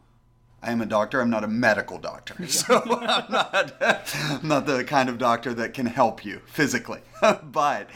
I 0.66 0.72
am 0.72 0.82
a 0.82 0.86
doctor. 0.88 1.22
I'm 1.22 1.30
not 1.30 1.44
a 1.44 1.48
medical 1.48 2.00
doctor, 2.00 2.48
so 2.48 2.82
I'm 2.86 3.32
not, 3.32 3.74
I'm 3.80 4.48
not 4.48 4.66
the 4.66 4.84
kind 4.84 5.10
of 5.10 5.20
doctor 5.20 5.54
that 5.54 5.76
can 5.76 5.86
help 5.86 6.26
you 6.26 6.42
physically. 6.48 7.02
but 7.44 7.88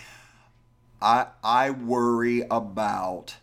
I 1.01 1.27
I 1.43 1.71
worry 1.71 2.43
about 2.51 3.37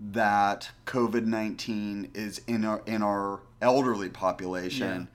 that 0.00 0.70
COVID 0.86 1.26
nineteen 1.26 2.10
is 2.14 2.40
in 2.46 2.64
our 2.64 2.82
in 2.86 3.02
our 3.02 3.40
elderly 3.60 4.08
population. 4.08 5.08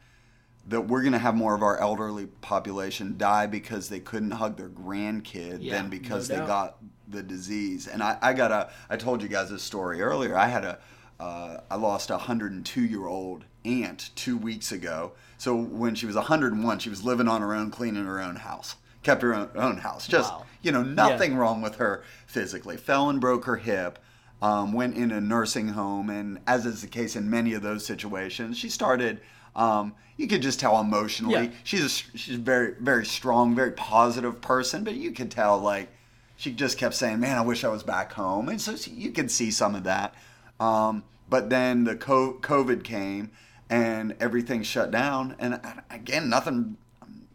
That 0.67 0.81
we're 0.81 1.01
going 1.01 1.13
to 1.13 1.19
have 1.19 1.35
more 1.35 1.55
of 1.55 1.63
our 1.63 1.77
elderly 1.77 2.25
population 2.41 3.15
die 3.17 3.47
because 3.47 3.87
they 3.89 3.99
couldn't 3.99 4.31
hug 4.31 4.57
their 4.57 4.69
grandkid 4.69 5.59
Yeah, 5.61 5.75
than 5.75 5.89
because 5.89 6.29
no 6.29 6.39
they 6.39 6.45
got 6.45 6.77
the 7.07 7.23
disease. 7.23 7.87
And 7.87 8.03
I, 8.03 8.17
I 8.21 8.33
got 8.33 8.51
a 8.51 8.69
I 8.89 8.97
told 8.97 9.21
you 9.21 9.29
guys 9.29 9.49
this 9.49 9.63
story 9.63 10.01
earlier. 10.01 10.35
I 10.37 10.47
had 10.47 10.65
a 10.65 10.79
uh, 11.19 11.61
I 11.71 11.75
lost 11.75 12.09
a 12.09 12.13
102 12.13 12.81
year 12.81 13.07
old 13.07 13.45
aunt 13.65 14.09
two 14.15 14.37
weeks 14.37 14.71
ago. 14.71 15.13
So 15.37 15.55
when 15.55 15.95
she 15.95 16.05
was 16.05 16.15
101, 16.15 16.79
she 16.79 16.89
was 16.89 17.03
living 17.03 17.27
on 17.27 17.41
her 17.41 17.53
own, 17.53 17.71
cleaning 17.71 18.05
her 18.05 18.19
own 18.21 18.35
house, 18.37 18.75
kept 19.03 19.21
her 19.21 19.33
own, 19.33 19.49
own 19.55 19.77
house. 19.77 20.07
Just 20.07 20.31
Wow. 20.33 20.45
you 20.61 20.71
know, 20.71 20.83
nothing 20.83 21.35
wrong 21.37 21.61
with 21.61 21.75
her 21.75 22.03
physically. 22.27 22.77
Fell 22.77 23.09
and 23.09 23.19
broke 23.21 23.45
her 23.45 23.55
hip. 23.57 23.99
Um, 24.39 24.71
went 24.71 24.95
in 24.95 25.11
a 25.11 25.19
nursing 25.19 25.69
home, 25.69 26.11
and 26.11 26.39
as 26.45 26.67
is 26.67 26.81
the 26.81 26.87
case 26.87 27.15
in 27.15 27.27
many 27.27 27.53
of 27.53 27.63
those 27.63 27.83
situations, 27.85 28.55
she 28.55 28.69
started. 28.69 29.19
Um, 29.57 29.93
you 30.15 30.27
could 30.27 30.41
just 30.41 30.59
tell 30.59 30.79
emotionally. 30.79 31.33
Yeah. 31.47 31.51
She's 31.65 31.83
a, 31.83 31.89
she's 32.17 32.35
a 32.35 32.39
very 32.39 32.75
very 32.79 33.05
strong, 33.05 33.53
very 33.55 33.71
positive 33.71 34.39
person, 34.39 34.83
but 34.85 34.93
you 34.95 35.11
could 35.11 35.29
tell 35.31 35.57
like 35.59 35.89
she 36.37 36.51
just 36.53 36.77
kept 36.77 36.95
saying, 36.95 37.19
"Man, 37.19 37.37
I 37.37 37.41
wish 37.41 37.63
I 37.63 37.67
was 37.67 37.83
back 37.83 38.13
home," 38.13 38.47
and 38.47 38.61
so 38.61 38.75
you 38.89 39.11
could 39.11 39.29
see 39.29 39.51
some 39.51 39.75
of 39.75 39.83
that. 39.83 40.13
Um, 40.59 41.03
but 41.29 41.49
then 41.49 41.83
the 41.83 41.95
COVID 41.95 42.83
came 42.83 43.31
and 43.69 44.15
everything 44.19 44.63
shut 44.63 44.91
down. 44.91 45.35
And 45.39 45.59
again, 45.89 46.29
nothing. 46.29 46.77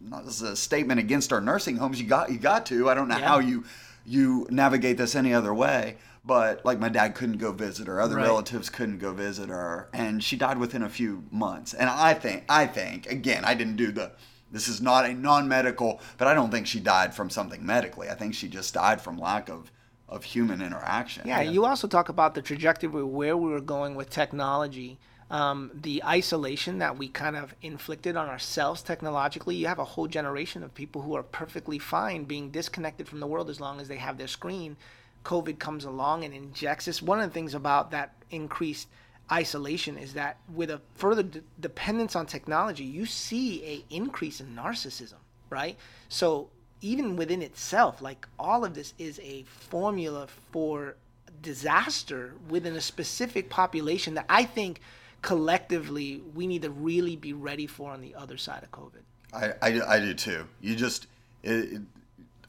Not 0.01 0.27
as 0.27 0.43
a 0.43 0.57
statement 0.57 0.99
against 0.99 1.33
our 1.33 1.41
nursing 1.41 1.77
homes. 1.77 2.01
You 2.01 2.09
got 2.09 2.31
you 2.31 2.39
got 2.39 2.67
to. 2.67 2.91
I 2.91 2.95
don't 2.95 3.09
know 3.09 3.19
Yeah. 3.19 3.29
how 3.29 3.39
you 3.39 3.65
you 4.05 4.47
navigate 4.51 4.97
this 4.99 5.15
any 5.15 5.33
other 5.33 5.55
way. 5.55 5.97
But 6.25 6.65
like 6.65 6.79
my 6.79 6.89
dad 6.89 7.15
couldn't 7.15 7.39
go 7.39 7.51
visit 7.53 7.89
her, 7.89 8.01
other 8.01 8.17
Right. 8.17 8.27
relatives 8.27 8.71
couldn't 8.71 8.99
go 8.99 9.13
visit 9.13 9.49
her, 9.49 9.89
and 9.93 10.23
she 10.23 10.37
died 10.37 10.59
within 10.59 10.83
a 10.83 10.89
few 10.89 11.25
months. 11.33 11.75
And 11.75 11.91
I 11.91 12.15
think 12.15 12.45
I 12.49 12.67
think 12.67 13.11
again, 13.11 13.45
I 13.45 13.55
didn't 13.55 13.77
do 13.77 13.91
the. 13.91 14.13
This 14.51 14.69
is 14.69 14.83
not 14.83 15.07
a 15.07 15.15
non-medical, 15.15 15.99
but 16.19 16.29
I 16.29 16.35
don't 16.35 16.51
think 16.51 16.67
she 16.67 16.79
died 16.79 17.15
from 17.15 17.31
something 17.31 17.65
medically. 17.65 18.11
I 18.11 18.15
think 18.15 18.35
she 18.35 18.49
just 18.49 18.75
died 18.75 19.01
from 19.01 19.19
lack 19.19 19.49
of 19.49 19.73
of 20.09 20.25
human 20.25 20.61
interaction. 20.61 21.27
Yeah, 21.27 21.41
you 21.41 21.65
also 21.65 21.89
talk 21.89 22.09
about 22.11 22.35
the 22.35 22.43
trajectory 22.43 23.03
where 23.03 23.37
we 23.37 23.51
were 23.51 23.63
going 23.63 23.95
with 23.95 24.11
technology, 24.11 24.99
um, 25.31 25.71
the 25.75 26.05
isolation 26.05 26.79
that 26.79 26.99
we 26.99 27.09
kind 27.09 27.35
of 27.35 27.55
inflicted 27.63 28.15
on 28.15 28.29
ourselves 28.29 28.83
technologically. 28.83 29.57
You 29.57 29.67
have 29.69 29.79
a 29.79 29.85
whole 29.85 30.07
generation 30.07 30.63
of 30.63 30.75
people 30.75 31.03
who 31.03 31.17
are 31.17 31.23
perfectly 31.23 31.79
fine 31.79 32.25
being 32.25 32.51
disconnected 32.51 33.09
from 33.09 33.21
the 33.21 33.27
world 33.27 33.49
as 33.49 33.59
long 33.59 33.81
as 33.81 33.89
they 33.89 33.97
have 33.97 34.19
their 34.19 34.29
screen. 34.29 34.77
COVID 35.25 35.59
comes 35.59 35.85
along 35.85 36.25
and 36.25 36.35
injects 36.35 36.87
this. 36.87 37.03
One 37.03 37.21
of 37.21 37.29
the 37.29 37.35
things 37.35 37.55
about 37.55 37.91
that 37.93 38.15
increased 38.31 38.89
isolation 39.31 39.97
is 39.97 40.15
that 40.15 40.39
with 40.53 40.71
a 40.71 40.81
further 40.95 41.23
d- 41.23 41.41
dependence 41.61 42.17
on 42.17 42.27
technology, 42.27 42.85
you 42.85 43.07
see 43.07 43.65
a 43.65 43.95
increase 43.95 44.41
in 44.41 44.55
narcissism, 44.55 45.21
right? 45.49 45.77
So 46.09 46.51
even 46.81 47.17
within 47.17 47.41
itself, 47.43 48.03
like 48.03 48.27
all 48.39 48.65
of 48.65 48.75
this 48.75 48.95
is 48.99 49.21
a 49.21 49.45
formula 49.45 50.27
for 50.51 50.97
disaster 51.41 52.35
within 52.49 52.77
a 52.77 52.81
specific 52.81 53.49
population 53.49 54.15
that 54.15 54.27
I 54.29 54.45
think 54.45 54.81
collectively 55.23 56.23
we 56.35 56.47
need 56.47 56.63
to 56.63 56.71
really 56.71 57.17
be 57.17 57.33
ready 57.33 57.67
for 57.67 57.93
on 57.93 58.01
the 58.01 58.15
other 58.15 58.37
side 58.37 58.63
of 58.65 58.71
COVID. 58.73 59.03
I, 59.33 59.53
I, 59.63 59.97
I 59.97 60.01
do 60.01 60.15
too. 60.15 60.47
You 60.61 60.75
just, 60.75 61.07
it, 61.43 61.73
it, 61.73 61.83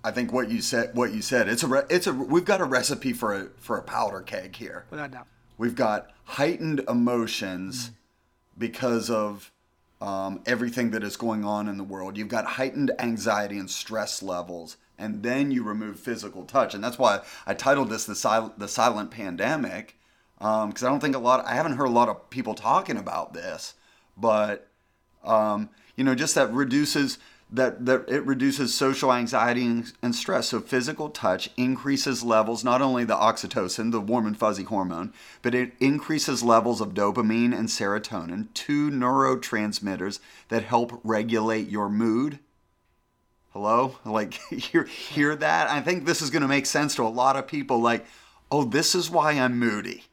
I 0.03 0.11
think 0.11 0.33
what 0.33 0.51
you 0.51 0.61
said, 0.61 0.95
what 0.95 1.13
you 1.13 1.21
said, 1.21 1.47
it's 1.47 1.63
a, 1.63 1.67
re, 1.67 1.81
it's 1.89 2.07
a, 2.07 2.13
we've 2.13 2.45
got 2.45 2.59
a 2.59 2.65
recipe 2.65 3.13
for 3.13 3.33
a, 3.33 3.47
for 3.57 3.77
a 3.77 3.81
powder 3.81 4.21
keg 4.21 4.55
here. 4.55 4.85
Without 4.89 5.11
doubt. 5.11 5.27
We've 5.57 5.75
got 5.75 6.11
heightened 6.25 6.81
emotions 6.89 7.91
because 8.57 9.09
of 9.09 9.51
um, 10.01 10.41
everything 10.45 10.91
that 10.91 11.03
is 11.03 11.15
going 11.15 11.45
on 11.45 11.69
in 11.69 11.77
the 11.77 11.83
world. 11.83 12.17
You've 12.17 12.27
got 12.27 12.45
heightened 12.45 12.91
anxiety 12.99 13.57
and 13.57 13.69
stress 13.69 14.21
levels, 14.21 14.75
and 14.97 15.23
then 15.23 15.51
you 15.51 15.63
remove 15.63 15.99
physical 15.99 16.43
touch, 16.43 16.73
and 16.73 16.83
that's 16.83 16.99
why 16.99 17.21
I 17.45 17.53
titled 17.53 17.89
this 17.89 18.05
the 18.05 18.15
silent, 18.15 18.59
the 18.59 18.67
silent 18.67 19.11
pandemic, 19.11 19.97
because 20.37 20.83
I 20.83 20.89
don't 20.89 20.99
think 20.99 21.15
a 21.15 21.19
lot. 21.19 21.45
I 21.45 21.55
haven't 21.55 21.77
heard 21.77 21.85
a 21.85 21.91
lot 21.91 22.09
of 22.09 22.29
people 22.29 22.53
talking 22.53 22.97
about 22.97 23.33
this, 23.33 23.75
but 24.17 24.67
um, 25.23 25.69
you 25.95 26.03
know, 26.03 26.15
just 26.15 26.35
that 26.35 26.51
reduces 26.51 27.17
that, 27.53 27.85
that 27.85 28.09
it 28.09 28.25
reduces 28.25 28.73
social 28.73 29.13
anxiety 29.13 29.65
and, 30.01 30.15
stress. 30.15 30.49
So 30.49 30.59
physical 30.59 31.09
touch 31.09 31.51
increases 31.55 32.23
levels, 32.23 32.63
not 32.63 32.81
only 32.81 33.03
the 33.03 33.15
oxytocin, 33.15 33.91
the 33.91 34.01
warm 34.01 34.25
and 34.25 34.37
fuzzy 34.37 34.63
hormone, 34.63 35.13
but 35.43 35.53
it 35.53 35.73
increases 35.79 36.41
levels 36.41 36.81
of 36.81 36.95
dopamine 36.95 37.57
and 37.57 37.69
serotonin, 37.69 38.47
two 38.55 38.89
neurotransmitters 38.89 40.19
that 40.49 40.63
help 40.63 40.99
regulate 41.03 41.69
your 41.69 41.89
mood. 41.89 42.39
Hello? 43.51 43.97
Like 44.05 44.33
hear 44.33 44.85
hear 44.85 45.35
that? 45.35 45.69
I 45.69 45.79
think 45.79 46.05
this 46.05 46.23
is 46.23 46.31
going 46.31 46.41
to 46.41 46.47
make 46.47 46.65
sense 46.65 46.95
to 46.95 47.03
a 47.03 47.07
lot 47.07 47.35
of 47.35 47.47
people 47.47 47.79
like, 47.79 48.05
"Oh, 48.51 48.63
this 48.63 48.95
is 48.95 49.11
why 49.11 49.33
I'm 49.33 49.59
moody. 49.59 50.05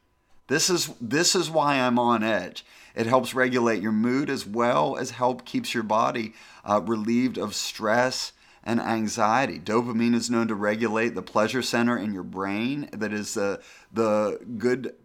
This 0.47 0.69
is 0.69 0.91
this 1.01 1.33
is 1.33 1.49
why 1.49 1.79
I'm 1.79 1.97
on 1.97 2.23
edge." 2.23 2.63
It 2.95 3.07
helps 3.07 3.33
regulate 3.33 3.81
your 3.81 3.91
mood 3.91 4.29
as 4.29 4.45
well 4.45 4.97
as 4.97 5.11
help 5.11 5.45
keeps 5.45 5.73
your 5.73 5.83
body 5.83 6.33
uh, 6.65 6.81
relieved 6.81 7.37
of 7.37 7.55
stress 7.55 8.33
and 8.63 8.79
anxiety. 8.79 9.59
Dopamine 9.59 10.13
is 10.13 10.29
known 10.29 10.47
to 10.47 10.55
regulate 10.55 11.15
the 11.15 11.21
pleasure 11.21 11.61
center 11.61 11.97
in 11.97 12.13
your 12.13 12.23
brain. 12.23 12.89
That 12.93 13.13
is 13.13 13.33
the 13.33 13.61
the 13.91 14.39
good. 14.57 14.95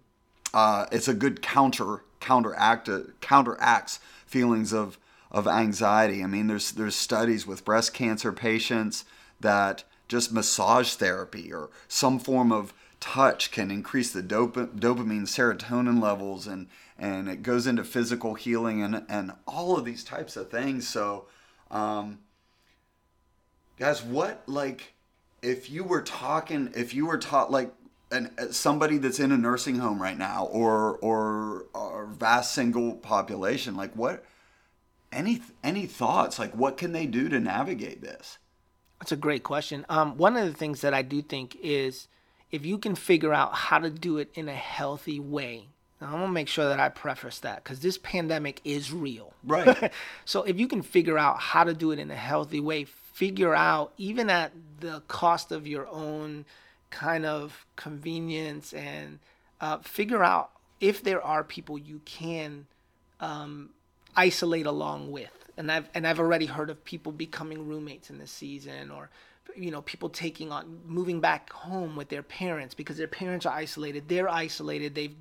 Uh, 0.53 0.87
it's 0.92 1.09
a 1.09 1.14
good 1.14 1.42
counter 1.42 2.03
counteract 2.20 2.88
counteracts 3.20 4.01
feelings 4.27 4.72
of 4.72 4.99
of 5.31 5.46
anxiety. 5.46 6.22
I 6.22 6.27
mean, 6.27 6.46
there's 6.46 6.72
there's 6.72 6.96
studies 6.96 7.46
with 7.46 7.64
breast 7.64 7.94
cancer 7.94 8.33
patients 8.33 9.05
that 9.40 9.85
just 10.09 10.33
massage 10.33 10.94
therapy 10.94 11.53
or 11.53 11.70
some 11.88 12.18
form 12.18 12.53
of 12.53 12.72
touch 13.01 13.51
can 13.51 13.70
increase 13.70 14.12
the 14.12 14.22
dop- 14.22 14.55
dopamine 14.55 15.27
serotonin 15.27 16.01
levels 16.01 16.46
and 16.46 16.68
and 16.99 17.29
it 17.29 17.43
goes 17.43 17.67
into 17.67 17.85
physical 17.85 18.35
healing 18.35 18.83
and 18.83 19.05
and 19.09 19.33
all 19.47 19.77
of 19.77 19.85
these 19.85 20.05
types 20.05 20.37
of 20.37 20.51
things. 20.51 20.89
So 20.89 21.27
um, 21.71 22.21
guys 23.79 24.03
what 24.03 24.43
like 24.47 24.95
if 25.43 25.71
you 25.71 25.85
were 25.85 26.03
talking 26.03 26.73
if 26.75 26.95
you 26.95 27.07
were 27.07 27.19
taught 27.19 27.51
like 27.51 27.73
an, 28.11 28.31
somebody 28.53 28.99
that's 28.99 29.19
in 29.19 29.33
a 29.33 29.37
nursing 29.37 29.79
home 29.79 30.01
right 30.01 30.17
now 30.17 30.47
or 30.47 30.97
or 30.99 31.67
or 31.75 32.07
vast 32.07 32.55
single 32.55 32.95
population 32.95 33.77
like 33.77 33.95
what 33.95 34.25
any 35.13 35.41
any 35.65 35.87
thoughts? 35.87 36.39
Like 36.39 36.55
what 36.55 36.77
can 36.77 36.93
they 36.93 37.07
do 37.07 37.29
to 37.29 37.41
navigate 37.41 38.03
this? 38.03 38.39
That's 39.01 39.13
a 39.13 39.17
great 39.17 39.43
question. 39.43 39.85
Um, 39.89 40.17
one 40.17 40.37
of 40.37 40.47
the 40.47 40.55
things 40.55 40.81
that 40.81 40.95
i 40.95 41.03
do 41.03 41.23
think 41.23 41.57
is 41.63 42.09
if 42.51 42.65
you 42.65 42.79
can 42.79 42.95
figure 42.95 43.35
out 43.35 43.55
how 43.55 43.79
to 43.79 43.91
do 43.91 44.19
it 44.19 44.31
in 44.35 44.49
a 44.49 44.55
healthy 44.55 45.21
way 45.21 45.69
now, 46.01 46.09
I'm 46.09 46.21
gonna 46.21 46.33
make 46.33 46.49
sure 46.49 46.69
that 46.69 46.79
I 46.79 46.91
preface 46.91 47.39
that 47.41 47.65
because 47.65 47.81
this 47.81 47.97
pandemic 47.97 48.61
is 48.65 48.93
real. 48.93 49.33
Right. 49.45 49.91
so 50.25 50.43
if 50.43 50.61
you 50.61 50.69
can 50.69 50.83
figure 50.83 51.17
out 51.17 51.39
how 51.39 51.65
to 51.65 51.73
do 51.73 51.91
it 51.91 51.99
in 51.99 52.11
a 52.11 52.17
healthy 52.17 52.61
way, 52.61 52.85
figure 52.85 53.55
out 53.55 53.93
even 53.97 54.29
at 54.29 54.53
the 54.81 55.03
cost 55.09 55.53
of 55.53 55.67
your 55.67 55.89
own 55.89 56.45
kind 56.91 57.25
of 57.25 57.65
convenience 57.77 58.75
and 58.75 59.21
uh, 59.61 59.79
figure 59.79 60.23
out 60.23 60.51
if 60.81 61.03
there 61.03 61.23
are 61.23 61.43
people 61.43 61.79
you 61.79 62.03
can 62.05 62.67
um, 63.21 63.71
isolate 64.15 64.67
along 64.67 65.11
with. 65.11 65.33
And 65.57 65.73
I've 65.73 65.89
and 65.95 66.07
I've 66.07 66.21
already 66.21 66.47
heard 66.47 66.69
of 66.69 66.85
people 66.85 67.11
becoming 67.11 67.67
roommates 67.67 68.11
in 68.11 68.19
this 68.19 68.31
season 68.31 68.91
or 68.91 69.09
you 69.55 69.71
know 69.71 69.83
people 69.83 70.09
taking 70.09 70.51
on 70.53 70.81
moving 70.87 71.21
back 71.21 71.53
home 71.53 71.97
with 71.97 72.09
their 72.09 72.23
parents 72.23 72.75
because 72.75 72.97
their 72.97 73.09
parents 73.09 73.47
are 73.47 73.55
isolated. 73.55 74.09
They're 74.09 74.29
isolated. 74.29 74.95
They've 74.95 75.15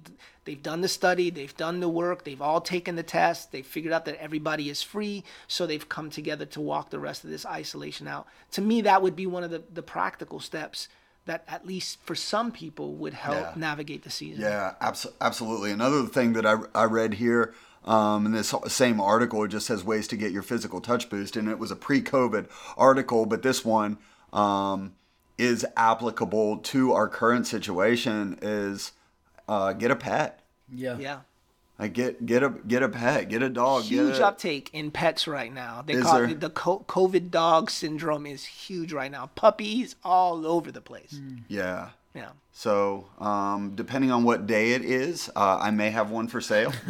they've 0.46 0.62
done 0.62 0.82
the 0.82 0.88
study. 0.88 1.30
They've 1.30 1.56
done 1.56 1.80
the 1.80 1.90
work. 1.90 2.24
They've 2.24 2.42
all 2.42 2.62
taken 2.62 2.96
the 2.96 3.04
test. 3.04 3.52
They've 3.52 3.66
figured 3.66 3.94
out 3.94 4.06
that 4.06 4.22
everybody 4.22 4.70
is 4.70 4.82
free. 4.82 5.24
So 5.48 5.66
they've 5.66 5.88
come 5.88 6.10
together 6.10 6.46
to 6.48 6.62
walk 6.62 6.90
the 6.90 7.00
rest 7.00 7.24
of 7.24 7.30
this 7.30 7.46
isolation 7.46 8.08
out. 8.08 8.28
To 8.52 8.62
me 8.62 8.82
that 8.82 9.02
would 9.02 9.16
be 9.16 9.28
one 9.28 9.44
of 9.44 9.52
the, 9.52 9.64
the 9.74 9.84
practical 9.84 10.40
steps 10.40 10.88
that 11.26 11.44
at 11.48 11.66
least 11.66 12.00
for 12.04 12.14
some 12.14 12.52
people 12.52 12.94
would 12.96 13.14
help 13.14 13.38
yeah. 13.38 13.54
navigate 13.56 14.04
the 14.04 14.12
season. 14.12 14.42
Yeah 14.42 14.74
abso- 14.82 15.14
absolutely. 15.22 15.72
Another 15.72 16.06
thing 16.06 16.34
that 16.34 16.46
I, 16.46 16.58
I 16.74 16.86
read 16.86 17.16
here 17.16 17.54
um, 17.86 18.26
in 18.26 18.32
this 18.32 18.54
same 18.68 19.00
article, 19.00 19.44
it 19.44 19.50
just 19.50 19.68
says 19.68 19.84
ways 19.84 20.08
to 20.10 20.18
get 20.18 20.32
your 20.32 20.42
physical 20.42 20.82
touch 20.82 21.10
boost, 21.10 21.38
and 21.38 21.48
it 21.48 21.60
was 21.60 21.70
a 21.70 21.76
pre-COVID 21.76 22.48
article, 22.78 23.26
but 23.26 23.44
this 23.44 23.64
one 23.64 23.98
um, 24.36 24.93
is 25.38 25.65
applicable 25.76 26.58
to 26.58 26.93
our 26.93 27.08
current 27.08 27.48
situation 27.48 28.38
is 28.41 28.91
uh, 29.48 29.74
get 29.74 29.91
a 29.91 29.95
pet. 29.95 30.41
Yeah. 30.71 30.98
Yeah. 30.98 31.19
Like 31.78 31.91
get 31.91 32.26
get 32.26 32.41
a 32.41 32.50
get 32.65 32.84
a 32.84 32.89
pet, 32.89 33.28
get 33.28 33.43
a 33.43 33.50
dog. 33.50 33.84
Huge 33.84 34.19
a, 34.19 34.28
uptake 34.28 34.69
in 34.71 34.91
pets 34.91 35.28
right 35.28 35.54
now. 35.54 35.84
They 35.86 36.00
call 36.00 36.19
there? 36.19 36.30
it 36.30 36.39
the 36.39 36.50
COVID 36.50 37.32
dog 37.32 37.69
syndrome 37.69 38.26
is 38.26 38.45
huge 38.45 38.93
right 38.93 39.12
now. 39.12 39.30
Puppies 39.36 39.95
all 40.02 40.48
over 40.48 40.71
the 40.71 40.80
place. 40.80 41.19
Mm. 41.21 41.41
Yeah. 41.50 41.89
Yeah. 42.13 42.30
So, 42.54 43.08
um, 43.19 43.74
depending 43.76 44.10
on 44.10 44.24
what 44.24 44.48
day 44.48 44.71
it 44.71 44.86
is, 44.86 45.30
uh, 45.36 45.60
I 45.62 45.71
may 45.71 45.89
have 45.89 46.12
one 46.12 46.30
for 46.30 46.39
sale, 46.39 46.71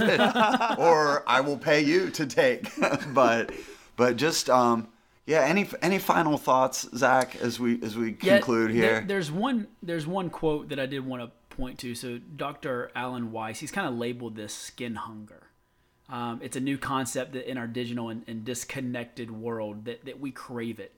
or 0.77 1.27
I 1.27 1.41
will 1.43 1.57
pay 1.57 1.81
you 1.81 2.11
to 2.11 2.27
take. 2.27 2.69
but, 3.15 3.51
but 3.95 4.17
just 4.17 4.51
um, 4.51 4.87
yeah. 5.25 5.41
Any 5.41 5.67
any 5.81 5.99
final 5.99 6.37
thoughts, 6.37 6.87
Zach, 6.95 7.35
as 7.37 7.59
we 7.59 7.81
as 7.83 7.95
we 7.95 8.13
conclude 8.13 8.71
yeah, 8.71 8.75
here? 8.75 8.91
There, 8.93 9.01
there's 9.01 9.31
one 9.31 9.67
there's 9.81 10.07
one 10.07 10.29
quote 10.29 10.69
that 10.69 10.79
I 10.79 10.85
did 10.85 11.05
want 11.05 11.23
to 11.23 11.31
point 11.55 11.79
to. 11.79 11.95
So 11.95 12.17
Dr. 12.17 12.91
Alan 12.95 13.31
Weiss, 13.31 13.59
he's 13.59 13.71
kind 13.71 13.87
of 13.87 13.95
labeled 13.95 14.35
this 14.35 14.53
skin 14.53 14.95
hunger. 14.95 15.43
Um, 16.07 16.39
it's 16.43 16.55
a 16.55 16.59
new 16.59 16.77
concept 16.77 17.33
that 17.33 17.49
in 17.49 17.57
our 17.57 17.65
digital 17.65 18.09
and, 18.09 18.23
and, 18.27 18.45
disconnected 18.45 19.31
world 19.31 19.85
that, 19.85 20.05
that 20.05 20.19
we 20.19 20.29
crave 20.29 20.79
it. 20.79 20.93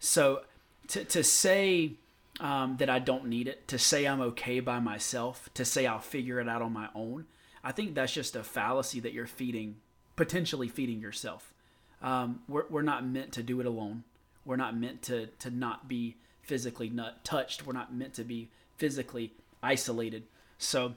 So 0.00 0.42
to, 0.88 1.02
to 1.04 1.24
say 1.24 1.92
um, 2.40 2.76
that 2.76 2.90
I 2.90 2.98
don't 2.98 3.26
need 3.26 3.48
it, 3.48 3.66
to 3.68 3.78
say 3.78 4.06
I'm 4.06 4.20
okay 4.20 4.60
by 4.60 4.78
myself, 4.78 5.48
to 5.54 5.64
say 5.64 5.86
I'll 5.86 5.98
figure 5.98 6.40
it 6.40 6.48
out 6.48 6.60
on 6.60 6.74
my 6.74 6.88
own, 6.94 7.24
I 7.64 7.72
think 7.72 7.94
that's 7.94 8.12
just 8.12 8.36
a 8.36 8.42
fallacy 8.42 9.00
that 9.00 9.14
you're 9.14 9.26
feeding, 9.26 9.76
potentially 10.14 10.68
feeding 10.68 11.00
yourself. 11.00 11.49
Um, 12.02 12.40
we're, 12.48 12.64
we're 12.70 12.82
not 12.82 13.06
meant 13.06 13.32
to 13.32 13.42
do 13.42 13.60
it 13.60 13.66
alone. 13.66 14.04
We're 14.44 14.56
not 14.56 14.76
meant 14.76 15.02
to, 15.02 15.26
to 15.26 15.50
not 15.50 15.88
be 15.88 16.16
physically 16.42 16.88
not 16.88 17.24
touched. 17.24 17.66
We're 17.66 17.74
not 17.74 17.94
meant 17.94 18.14
to 18.14 18.24
be 18.24 18.48
physically 18.76 19.32
isolated. 19.62 20.24
So 20.58 20.94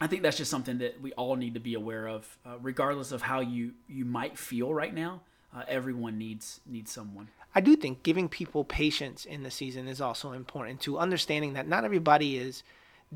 I 0.00 0.06
think 0.06 0.22
that's 0.22 0.36
just 0.36 0.50
something 0.50 0.78
that 0.78 1.00
we 1.00 1.12
all 1.12 1.36
need 1.36 1.54
to 1.54 1.60
be 1.60 1.74
aware 1.74 2.06
of, 2.06 2.36
uh, 2.44 2.58
regardless 2.60 3.12
of 3.12 3.22
how 3.22 3.40
you, 3.40 3.72
you 3.88 4.04
might 4.04 4.38
feel 4.38 4.72
right 4.72 4.94
now. 4.94 5.20
Uh, 5.54 5.64
everyone 5.68 6.16
needs 6.16 6.60
needs 6.66 6.90
someone. 6.90 7.28
I 7.54 7.60
do 7.60 7.76
think 7.76 8.02
giving 8.02 8.28
people 8.28 8.64
patience 8.64 9.26
in 9.26 9.42
the 9.42 9.50
season 9.50 9.86
is 9.86 10.00
also 10.00 10.32
important 10.32 10.80
to 10.82 10.98
understanding 10.98 11.52
that 11.52 11.68
not 11.68 11.84
everybody 11.84 12.38
is 12.38 12.62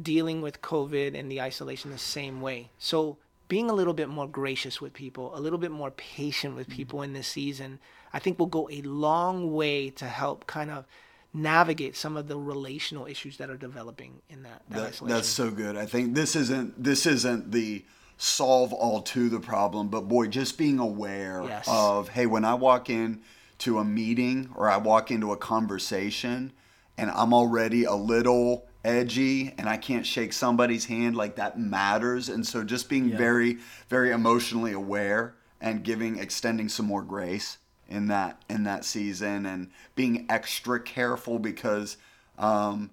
dealing 0.01 0.43
with 0.43 0.61
COVID 0.61 1.19
and 1.19 1.31
the 1.31 1.41
isolation 1.41 1.91
the 1.91 1.99
same 1.99 2.43
way. 2.43 2.69
So 2.79 3.17
being 3.49 3.71
a 3.71 3.73
little 3.73 3.95
bit 3.95 4.09
more 4.09 4.27
gracious 4.27 4.81
with 4.81 4.93
people, 4.93 5.37
a 5.37 5.41
little 5.41 5.59
bit 5.59 5.71
more 5.71 5.91
patient 5.91 6.57
with 6.57 6.69
mm-hmm. 6.69 6.77
people 6.77 7.03
in 7.03 7.13
this 7.13 7.29
season, 7.29 7.79
I 8.13 8.19
think 8.19 8.39
will 8.39 8.47
go 8.47 8.69
a 8.71 8.83
long 8.83 9.53
way 9.53 9.91
to 9.91 10.07
help 10.07 10.47
kind 10.47 10.71
of 10.71 10.85
navigate 11.33 11.97
some 11.97 12.17
of 12.17 12.29
the 12.29 12.39
relational 12.39 13.07
issues 13.07 13.37
that 13.37 13.51
are 13.51 13.57
developing 13.57 14.23
in 14.31 14.43
that, 14.43 14.63
that, 14.71 14.93
that 14.95 15.07
That's 15.07 15.29
so 15.29 15.51
good. 15.51 15.77
I 15.77 15.87
think 15.87 16.15
this 16.15 16.35
isn't 16.35 16.83
this 16.83 17.07
isn't 17.07 17.53
the 17.53 17.85
solve 18.17 18.73
all 18.73 19.03
to 19.03 19.29
the 19.29 19.41
problem, 19.41 19.89
but 19.89 20.03
boy, 20.03 20.29
just 20.29 20.57
being 20.57 20.79
aware 20.79 21.45
yes. 21.47 21.67
of 21.69 22.09
hey, 22.09 22.27
when 22.27 22.45
I 22.45 22.55
walk 22.55 22.89
in 22.89 23.21
to 23.59 23.79
a 23.79 23.85
meeting 23.85 24.51
or 24.55 24.69
I 24.69 24.79
walk 24.79 25.11
into 25.11 25.33
a 25.33 25.37
conversation 25.37 26.53
and 26.99 27.11
I'm 27.11 27.35
already 27.35 27.85
a 27.85 27.95
little 27.95 28.67
edgy 28.87 29.53
and 29.59 29.69
I 29.69 29.77
can't 29.77 30.07
shake 30.07 30.33
somebody's 30.33 30.87
hand 30.87 31.17
like 31.17 31.37
that 31.37 31.59
matters. 31.59 32.29
And 32.29 32.47
so 32.47 32.63
just 32.65 32.89
being 32.89 33.11
yeah. 33.11 33.19
very, 33.19 33.59
very 33.89 34.13
emotionally 34.13 34.73
aware 34.73 35.35
and 35.61 35.83
giving, 35.83 36.19
extending 36.19 36.69
some 36.69 36.87
more 36.87 37.03
grace 37.03 37.59
in 37.89 38.09
that 38.09 38.43
in 38.49 38.65
that 38.65 38.85
season 38.85 39.47
and 39.47 39.71
being 39.95 40.27
extra 40.29 40.81
careful 40.81 41.39
because 41.39 41.97
um, 42.39 42.91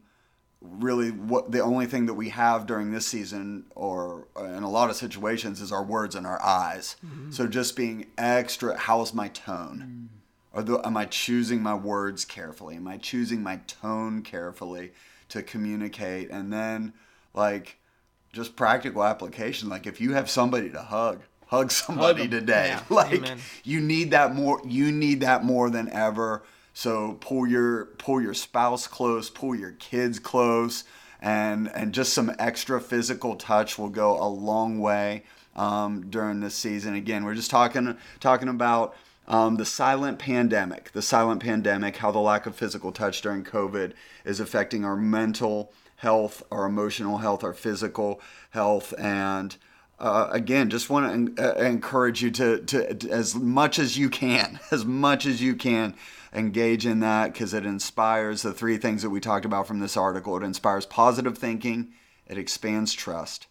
really 0.62 1.10
what 1.10 1.52
the 1.52 1.60
only 1.60 1.86
thing 1.86 2.06
that 2.06 2.14
we 2.14 2.30
have 2.30 2.66
during 2.68 2.92
this 2.92 3.06
season 3.06 3.66
or 3.76 4.28
in 4.38 4.64
a 4.64 4.70
lot 4.70 4.90
of 4.90 4.96
situations 4.96 5.62
is 5.62 5.72
our 5.72 5.84
words 5.84 6.16
and 6.16 6.26
our 6.28 6.42
eyes. 6.42 6.96
Mm-hmm. 7.06 7.32
So 7.32 7.48
just 7.48 7.76
being 7.76 8.08
extra 8.18 8.78
how's 8.78 9.14
my 9.14 9.30
tone? 9.30 10.10
Mm. 10.56 10.66
The, 10.66 10.80
am 10.86 10.96
I 10.96 11.06
choosing 11.06 11.64
my 11.64 11.74
words 11.74 12.26
carefully? 12.26 12.76
Am 12.76 12.88
I 12.88 12.98
choosing 12.98 13.42
my 13.42 13.62
tone 13.66 14.22
carefully? 14.22 14.92
To 15.34 15.44
communicate. 15.44 16.30
And 16.30 16.54
then 16.54 16.94
like 17.34 17.78
just 18.32 18.56
practical 18.56 19.04
application 19.04 19.70
like 19.70 19.86
if 19.86 20.02
you 20.02 20.14
have 20.14 20.28
somebody 20.30 20.70
to 20.70 20.82
hug 20.82 21.22
hug 21.48 21.72
somebody 21.72 22.24
hug 22.24 22.32
today. 22.32 22.68
Yeah. 22.70 22.84
like 22.90 23.14
Amen. 23.14 23.40
you 23.64 23.82
need 23.82 24.12
that 24.12 24.34
more 24.34 24.62
you 24.66 24.92
need 24.92 25.22
that 25.22 25.44
more 25.44 25.70
than 25.70 25.90
ever. 25.90 26.44
So 26.74 27.18
pull 27.20 27.46
your 27.48 27.86
pull 27.98 28.22
your 28.22 28.34
spouse 28.34 28.88
close 28.88 29.30
pull 29.30 29.56
your 29.56 29.72
kids 29.74 30.20
close 30.20 30.84
and 31.22 31.70
and 31.74 31.94
just 31.94 32.14
some 32.14 32.34
extra 32.40 32.80
physical 32.80 33.36
touch 33.36 33.78
will 33.78 33.90
go 33.90 34.22
a 34.22 34.28
long 34.28 34.80
way 34.80 35.24
um, 35.56 36.10
during 36.10 36.40
this 36.40 36.56
season. 36.56 36.94
Again 36.94 37.24
we're 37.26 37.36
just 37.36 37.52
talking 37.52 37.98
talking 38.20 38.50
about 38.50 38.96
um, 39.28 39.56
the 39.56 39.66
silent 39.66 40.20
pandemic, 40.20 40.92
the 40.92 41.02
silent 41.02 41.42
pandemic, 41.42 41.98
how 41.98 42.12
the 42.12 42.20
lack 42.20 42.46
of 42.46 42.56
physical 42.56 42.92
touch 42.92 43.22
during 43.22 43.44
COVID 43.44 43.94
is 44.26 44.40
affecting 44.40 44.84
our 44.84 44.96
mental 44.96 45.72
health, 45.98 46.44
our 46.52 46.66
emotional 46.66 47.20
health, 47.20 47.44
our 47.44 47.54
physical 47.54 48.20
health, 48.52 48.94
and 48.98 49.56
uh, 50.00 50.28
again, 50.32 50.70
just 50.70 50.90
want 50.90 51.38
to 51.38 51.58
uh, 51.58 51.64
encourage 51.64 52.22
you 52.22 52.30
to, 52.32 52.60
to, 52.60 52.94
to, 52.94 53.10
as 53.10 53.36
much 53.36 53.80
as 53.80 53.98
you 53.98 54.10
can, 54.10 54.60
as 54.72 54.84
much 54.84 55.26
as 55.26 55.42
you 55.42 55.56
can, 55.56 55.96
engage 56.34 56.86
in 56.86 57.00
that 57.00 57.32
because 57.32 57.54
it 57.54 57.66
inspires 57.66 58.42
the 58.42 58.54
three 58.54 58.78
things 58.78 59.04
that 59.04 59.10
we 59.12 59.20
talked 59.20 59.46
about 59.46 59.68
from 59.68 59.80
this 59.80 59.96
article. 59.96 60.36
It 60.36 60.44
inspires 60.44 60.86
positive 60.86 61.38
thinking, 61.38 61.94
it 62.28 62.38
expands 62.38 62.94
trust, 62.94 63.48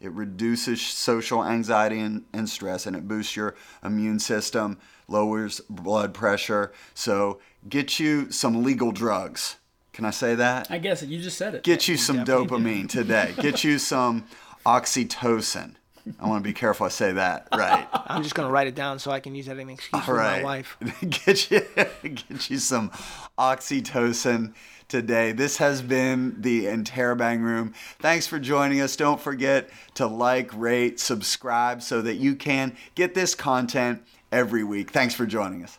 it 0.00 0.12
reduces 0.12 0.80
social 0.82 1.44
anxiety 1.44 2.00
and, 2.00 2.24
and 2.32 2.48
stress, 2.48 2.86
and 2.86 2.94
it 2.94 3.08
boosts 3.08 3.36
your 3.36 3.54
immune 3.82 4.18
system, 4.18 4.78
lowers 5.08 5.60
blood 5.70 6.12
pressure. 6.12 6.72
So, 6.94 7.40
get 7.68 7.98
you 7.98 8.30
some 8.30 8.62
legal 8.62 8.92
drugs. 8.92 9.56
Can 9.92 10.04
I 10.04 10.10
say 10.10 10.34
that? 10.34 10.70
I 10.70 10.78
guess 10.78 11.02
you 11.02 11.20
just 11.22 11.38
said 11.38 11.54
it. 11.54 11.62
Get 11.62 11.88
you 11.88 11.96
some 11.96 12.24
dopamine 12.24 12.88
today. 12.88 13.34
Get 13.40 13.64
you 13.64 13.78
some 13.92 14.26
oxytocin. 14.66 15.76
I 16.20 16.28
want 16.28 16.42
to 16.42 16.48
be 16.48 16.54
careful 16.54 16.86
I 16.86 16.88
say 16.88 17.12
that 17.12 17.48
right. 17.52 17.86
I'm 18.06 18.22
just 18.22 18.34
gonna 18.34 18.50
write 18.50 18.66
it 18.66 18.74
down 18.74 18.98
so 18.98 19.10
I 19.10 19.20
can 19.20 19.34
use 19.34 19.46
that 19.46 19.56
as 19.56 19.62
an 19.62 19.70
excuse 19.70 20.04
for 20.04 20.14
right. 20.14 20.42
my 20.42 20.44
wife. 20.44 20.76
get 21.24 21.50
you 21.50 21.62
get 22.02 22.50
you 22.50 22.58
some 22.58 22.90
oxytocin 23.38 24.54
today. 24.88 25.32
This 25.32 25.56
has 25.56 25.82
been 25.82 26.40
the 26.40 26.66
Interrobang 26.66 27.42
Room. 27.42 27.74
Thanks 27.98 28.26
for 28.26 28.38
joining 28.38 28.80
us. 28.80 28.96
Don't 28.96 29.20
forget 29.20 29.68
to 29.94 30.06
like, 30.06 30.50
rate, 30.54 31.00
subscribe 31.00 31.82
so 31.82 32.00
that 32.02 32.16
you 32.16 32.36
can 32.36 32.76
get 32.94 33.14
this 33.14 33.34
content 33.34 34.02
every 34.30 34.62
week. 34.62 34.90
Thanks 34.90 35.14
for 35.14 35.26
joining 35.26 35.64
us. 35.64 35.78